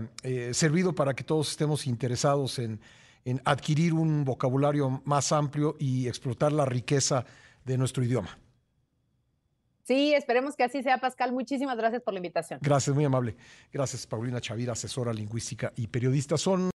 servido 0.52 0.94
para 0.94 1.14
que 1.14 1.24
todos 1.24 1.50
estemos 1.50 1.86
interesados 1.86 2.58
en, 2.58 2.80
en 3.24 3.40
adquirir 3.44 3.92
un 3.92 4.24
vocabulario 4.24 5.02
más 5.04 5.32
amplio 5.32 5.76
y 5.78 6.08
explotar 6.08 6.52
la 6.52 6.64
riqueza 6.64 7.24
de 7.64 7.76
nuestro 7.76 8.02
idioma. 8.02 8.38
Sí, 9.90 10.14
esperemos 10.14 10.54
que 10.54 10.62
así 10.62 10.84
sea, 10.84 10.98
Pascal. 10.98 11.32
Muchísimas 11.32 11.76
gracias 11.76 12.00
por 12.02 12.14
la 12.14 12.18
invitación. 12.18 12.60
Gracias, 12.62 12.94
muy 12.94 13.04
amable. 13.04 13.34
Gracias, 13.72 14.06
Paulina 14.06 14.40
Chavira, 14.40 14.74
asesora 14.74 15.12
lingüística 15.12 15.72
y 15.74 15.88
periodista. 15.88 16.36
Son 16.36 16.60